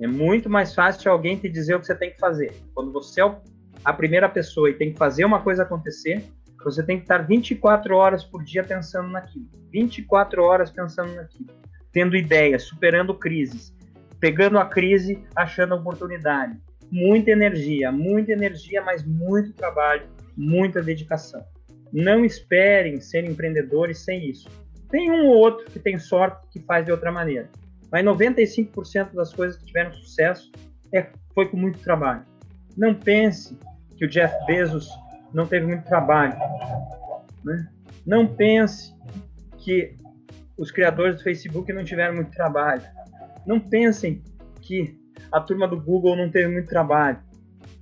É 0.00 0.06
muito 0.06 0.48
mais 0.48 0.72
fácil 0.72 1.10
alguém 1.10 1.36
te 1.36 1.48
dizer 1.48 1.74
o 1.74 1.80
que 1.80 1.86
você 1.86 1.94
tem 1.94 2.12
que 2.12 2.18
fazer. 2.18 2.54
Quando 2.72 2.92
você 2.92 3.20
é 3.20 3.36
a 3.84 3.92
primeira 3.92 4.28
pessoa 4.28 4.70
e 4.70 4.74
tem 4.74 4.92
que 4.92 4.98
fazer 4.98 5.24
uma 5.24 5.40
coisa 5.40 5.64
acontecer, 5.64 6.24
você 6.62 6.84
tem 6.84 6.98
que 6.98 7.04
estar 7.04 7.18
24 7.18 7.96
horas 7.96 8.24
por 8.24 8.44
dia 8.44 8.62
pensando 8.62 9.08
naquilo. 9.08 9.48
24 9.72 10.42
horas 10.42 10.70
pensando 10.70 11.12
naquilo. 11.14 11.50
Tendo 11.92 12.16
ideias, 12.16 12.64
superando 12.64 13.14
crises, 13.14 13.74
pegando 14.18 14.58
a 14.58 14.64
crise, 14.64 15.22
achando 15.36 15.74
a 15.74 15.76
oportunidade. 15.76 16.58
Muita 16.90 17.30
energia, 17.30 17.90
muita 17.92 18.32
energia, 18.32 18.82
mas 18.82 19.04
muito 19.04 19.52
trabalho, 19.52 20.06
muita 20.36 20.82
dedicação. 20.82 21.44
Não 21.92 22.24
esperem 22.24 23.00
ser 23.00 23.24
empreendedores 23.24 23.98
sem 23.98 24.28
isso. 24.28 24.48
Tem 24.90 25.10
um 25.10 25.26
ou 25.26 25.36
outro 25.36 25.70
que 25.70 25.78
tem 25.78 25.98
sorte 25.98 26.46
que 26.50 26.60
faz 26.60 26.84
de 26.84 26.92
outra 26.92 27.10
maneira 27.10 27.48
mas 27.92 28.02
95% 28.06 29.12
das 29.12 29.34
coisas 29.34 29.58
que 29.58 29.66
tiveram 29.66 29.92
sucesso 29.92 30.50
é, 30.90 31.08
foi 31.34 31.46
com 31.50 31.58
muito 31.58 31.78
trabalho. 31.80 32.24
Não 32.74 32.94
pense 32.94 33.56
que 33.98 34.06
o 34.06 34.08
Jeff 34.08 34.34
Bezos 34.46 34.88
não 35.34 35.46
teve 35.46 35.66
muito 35.66 35.84
trabalho. 35.84 36.34
Né? 37.44 37.68
Não 38.06 38.26
pense 38.26 38.94
que 39.58 39.94
os 40.62 40.70
criadores 40.70 41.16
do 41.16 41.24
Facebook 41.24 41.72
não 41.72 41.82
tiveram 41.82 42.14
muito 42.14 42.30
trabalho. 42.30 42.82
Não 43.44 43.58
pensem 43.58 44.22
que 44.60 44.96
a 45.32 45.40
turma 45.40 45.66
do 45.66 45.80
Google 45.80 46.14
não 46.14 46.30
teve 46.30 46.52
muito 46.52 46.68
trabalho. 46.68 47.18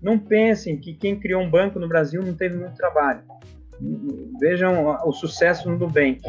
Não 0.01 0.19
pensem 0.19 0.79
que 0.79 0.95
quem 0.95 1.21
criou 1.21 1.43
um 1.43 1.51
banco 1.51 1.79
no 1.79 1.87
Brasil 1.87 2.23
não 2.23 2.33
teve 2.33 2.57
muito 2.57 2.75
trabalho. 2.77 3.21
Vejam 4.41 4.97
o 5.05 5.13
sucesso 5.13 5.69
no 5.69 5.79
Nubank. 5.79 6.23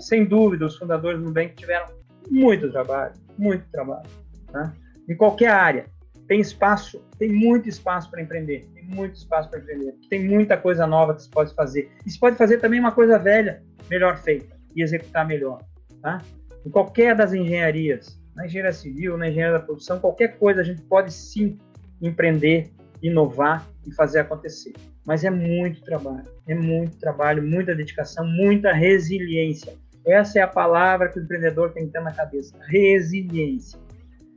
Sem 0.00 0.24
dúvida, 0.24 0.64
os 0.64 0.78
fundadores 0.78 1.20
do 1.20 1.26
Nubank 1.26 1.54
tiveram 1.54 1.88
muito 2.30 2.70
trabalho, 2.72 3.12
muito 3.36 3.68
trabalho. 3.70 4.08
Tá? 4.50 4.72
Em 5.06 5.14
qualquer 5.14 5.50
área. 5.50 5.84
Tem 6.26 6.40
espaço, 6.40 7.04
tem 7.18 7.30
muito 7.30 7.68
espaço 7.68 8.10
para 8.10 8.22
empreender. 8.22 8.66
Tem 8.72 8.84
muito 8.84 9.16
espaço 9.16 9.50
para 9.50 9.58
empreender. 9.58 9.94
Tem 10.08 10.26
muita 10.26 10.56
coisa 10.56 10.86
nova 10.86 11.14
que 11.14 11.22
se 11.22 11.28
pode 11.28 11.54
fazer. 11.54 11.90
E 12.06 12.10
se 12.10 12.18
pode 12.18 12.36
fazer 12.36 12.60
também 12.60 12.80
uma 12.80 12.92
coisa 12.92 13.18
velha, 13.18 13.62
melhor 13.90 14.16
feita 14.16 14.56
e 14.74 14.82
executar 14.82 15.26
melhor. 15.26 15.58
Tá? 16.02 16.22
Em 16.64 16.70
qualquer 16.70 17.14
das 17.16 17.32
engenharias, 17.32 18.20
na 18.34 18.46
engenharia 18.46 18.72
civil, 18.72 19.16
na 19.16 19.28
engenharia 19.28 19.58
da 19.58 19.64
produção, 19.64 19.98
qualquer 19.98 20.38
coisa 20.38 20.60
a 20.60 20.64
gente 20.64 20.82
pode 20.82 21.12
sim 21.12 21.58
empreender, 22.00 22.70
inovar 23.02 23.66
e 23.86 23.92
fazer 23.92 24.20
acontecer. 24.20 24.74
Mas 25.04 25.24
é 25.24 25.30
muito 25.30 25.82
trabalho, 25.82 26.28
é 26.46 26.54
muito 26.54 26.98
trabalho, 26.98 27.42
muita 27.42 27.74
dedicação, 27.74 28.26
muita 28.26 28.72
resiliência. 28.72 29.74
Essa 30.06 30.38
é 30.38 30.42
a 30.42 30.48
palavra 30.48 31.08
que 31.08 31.18
o 31.18 31.22
empreendedor 31.22 31.72
tem 31.72 31.86
que 31.86 31.92
ter 31.92 32.00
na 32.00 32.12
cabeça: 32.12 32.54
resiliência. 32.66 33.78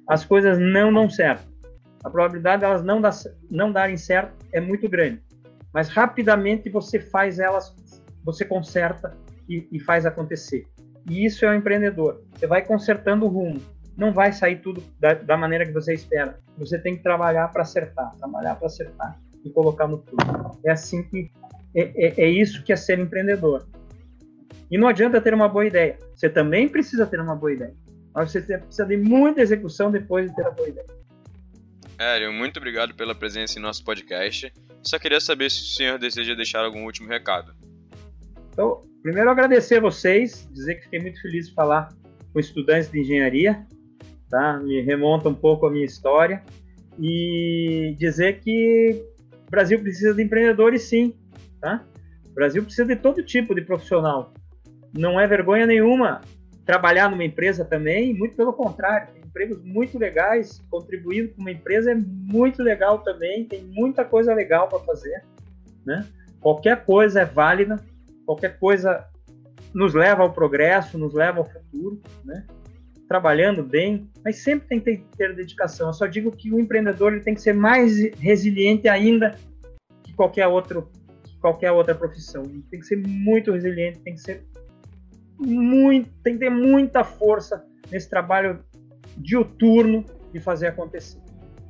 As 0.08 0.26
coisas 0.26 0.58
não 0.58 0.92
dão 0.94 1.10
certo. 1.10 1.50
A 2.04 2.10
probabilidade 2.10 2.62
delas 2.62 2.84
não, 2.84 3.00
dar, 3.00 3.14
não 3.50 3.72
darem 3.72 3.98
certo 3.98 4.34
é 4.52 4.60
muito 4.60 4.90
grande. 4.90 5.22
Mas 5.74 5.88
rapidamente 5.88 6.70
você 6.70 7.00
faz 7.00 7.40
elas, 7.40 7.76
você 8.24 8.44
conserta 8.44 9.16
e, 9.48 9.68
e 9.72 9.80
faz 9.80 10.06
acontecer. 10.06 10.68
E 11.10 11.26
isso 11.26 11.46
é 11.46 11.50
o 11.50 11.54
empreendedor. 11.54 12.24
Você 12.34 12.48
vai 12.48 12.64
consertando 12.64 13.26
o 13.26 13.30
rumo. 13.30 13.62
Não 13.98 14.12
vai 14.14 14.32
sair 14.32 14.58
tudo 14.58 14.84
da, 15.00 15.14
da 15.14 15.38
maneira 15.38 15.66
que 15.66 15.72
você 15.72 15.94
espera. 15.94 16.40
Você 16.58 16.80
tem 16.80 16.96
que 16.96 17.04
trabalhar 17.04 17.48
para 17.50 17.64
acertar, 17.64 18.16
trabalhar 18.18 18.56
para 18.56 18.68
acertar 18.68 19.20
e 19.44 19.50
colocar 19.50 19.88
no 19.88 19.98
tudo. 19.98 20.24
É 20.64 20.72
assim 20.72 21.04
que 21.04 21.32
é, 21.76 21.82
é, 21.96 22.22
é 22.24 22.30
isso 22.30 22.64
que 22.64 22.72
é 22.72 22.76
ser 22.76 23.00
empreendedor. 23.00 23.68
E 24.70 24.78
não 24.78 24.88
adianta 24.88 25.20
ter 25.20 25.34
uma 25.34 25.50
boa 25.50 25.66
ideia. 25.66 25.98
Você 26.16 26.30
também 26.30 26.70
precisa 26.70 27.06
ter 27.06 27.20
uma 27.20 27.36
boa 27.36 27.52
ideia. 27.52 27.74
Mas 28.14 28.32
você 28.32 28.42
precisa 28.42 28.86
de 28.86 28.98
muita 28.98 29.42
execução 29.42 29.92
depois 29.92 30.30
de 30.30 30.36
ter 30.36 30.46
a 30.46 30.52
boa 30.52 30.70
ideia. 30.70 30.88
Hélio, 31.98 32.34
muito 32.34 32.58
obrigado 32.58 32.96
pela 32.96 33.14
presença 33.14 33.60
em 33.60 33.62
nosso 33.62 33.84
podcast. 33.84 34.52
Só 34.82 34.98
queria 34.98 35.20
saber 35.20 35.52
se 35.52 35.62
o 35.62 35.66
senhor 35.66 36.00
deseja 36.00 36.34
deixar 36.34 36.64
algum 36.64 36.86
último 36.86 37.08
recado. 37.08 37.54
Então, 38.52 38.84
primeiro 39.02 39.30
agradecer 39.30 39.78
a 39.78 39.82
vocês, 39.82 40.48
dizer 40.52 40.76
que 40.76 40.84
fiquei 40.84 41.00
muito 41.00 41.22
feliz 41.22 41.48
de 41.48 41.54
falar 41.54 41.90
com 42.34 42.40
estudantes 42.40 42.92
de 42.92 43.00
engenharia, 43.00 43.66
tá? 44.30 44.60
Me 44.60 44.82
remonta 44.82 45.30
um 45.30 45.34
pouco 45.34 45.66
a 45.66 45.72
minha 45.72 45.86
história 45.86 46.44
e 47.00 47.96
dizer 47.98 48.40
que 48.40 49.04
o 49.48 49.52
Brasil 49.52 49.80
precisa 49.80 50.14
de 50.14 50.24
empreendedores 50.24 50.84
sim, 50.84 51.14
tá? 51.60 51.84
O 52.30 52.34
Brasil 52.34 52.64
precisa 52.64 52.86
de 52.86 52.96
todo 52.96 53.24
tipo 53.24 53.54
de 53.54 53.62
profissional. 53.62 54.34
Não 54.98 55.20
é 55.20 55.28
vergonha 55.28 55.66
nenhuma 55.66 56.22
trabalhar 56.66 57.10
numa 57.10 57.24
empresa 57.24 57.66
também, 57.66 58.14
muito 58.14 58.36
pelo 58.36 58.54
contrário, 58.54 59.12
tem 59.14 59.22
empregos 59.24 59.62
muito 59.64 59.98
legais, 59.98 60.64
contribuindo 60.70 61.34
com 61.34 61.42
uma 61.42 61.52
empresa 61.52 61.92
é 61.92 61.96
muito 61.96 62.62
legal 62.62 63.00
também, 63.00 63.46
tem 63.46 63.64
muita 63.64 64.06
coisa 64.06 64.34
legal 64.34 64.68
para 64.68 64.80
fazer, 64.80 65.24
né? 65.86 66.06
Qualquer 66.40 66.86
coisa 66.86 67.22
é 67.22 67.26
válida, 67.26 67.80
qualquer 68.32 68.58
coisa 68.58 69.06
nos 69.74 69.94
leva 69.94 70.24
ao 70.24 70.32
progresso, 70.32 70.98
nos 70.98 71.14
leva 71.14 71.40
ao 71.40 71.50
futuro, 71.50 72.02
né? 72.24 72.46
Trabalhando 73.08 73.62
bem, 73.62 74.10
mas 74.24 74.38
sempre 74.38 74.68
tem 74.68 74.80
que 74.80 75.04
ter 75.18 75.36
dedicação. 75.36 75.88
Eu 75.88 75.94
só 75.94 76.06
digo 76.06 76.32
que 76.32 76.52
o 76.52 76.60
empreendedor 76.60 77.12
ele 77.14 77.22
tem 77.22 77.34
que 77.34 77.42
ser 77.42 77.54
mais 77.54 77.98
resiliente 78.16 78.88
ainda 78.88 79.36
que 80.04 80.14
qualquer 80.14 80.48
outro 80.48 80.90
que 81.24 81.38
qualquer 81.40 81.72
outra 81.72 81.94
profissão. 81.94 82.44
Ele 82.44 82.64
tem 82.72 82.80
que 82.80 82.86
ser 82.86 82.98
muito 82.98 83.52
resiliente, 83.52 84.00
tem 84.00 84.14
que 84.14 84.22
ser 84.22 84.46
muito, 85.38 86.10
tem 86.24 86.34
que 86.34 86.40
ter 86.40 86.50
muita 86.50 87.04
força 87.04 87.66
nesse 87.92 88.10
trabalho 88.10 88.64
diuturno 89.18 90.06
de 90.32 90.40
fazer 90.40 90.68
acontecer. 90.68 91.20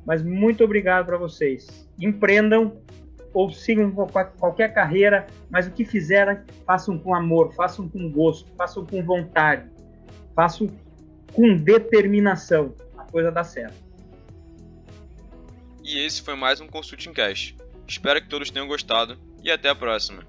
Mas 0.06 0.22
muito 0.22 0.62
obrigado 0.62 1.06
para 1.06 1.16
vocês. 1.16 1.88
Empreendam 1.98 2.80
ou 3.32 3.50
sigam 3.50 3.90
qualquer 4.38 4.74
carreira, 4.74 5.26
mas 5.50 5.66
o 5.66 5.70
que 5.70 5.84
fizerem, 5.84 6.38
façam 6.66 6.98
com 6.98 7.14
amor, 7.14 7.52
façam 7.54 7.88
com 7.88 8.10
gosto, 8.10 8.50
façam 8.56 8.84
com 8.84 9.02
vontade, 9.02 9.68
façam 10.34 10.68
com 11.32 11.56
determinação. 11.56 12.74
A 12.96 13.04
coisa 13.04 13.30
dá 13.30 13.44
certo. 13.44 13.74
E 15.82 15.98
esse 15.98 16.22
foi 16.22 16.36
mais 16.36 16.60
um 16.60 16.66
Consulting 16.66 17.12
Cash. 17.12 17.54
Espero 17.86 18.20
que 18.20 18.28
todos 18.28 18.50
tenham 18.50 18.68
gostado 18.68 19.18
e 19.42 19.50
até 19.50 19.68
a 19.68 19.74
próxima. 19.74 20.22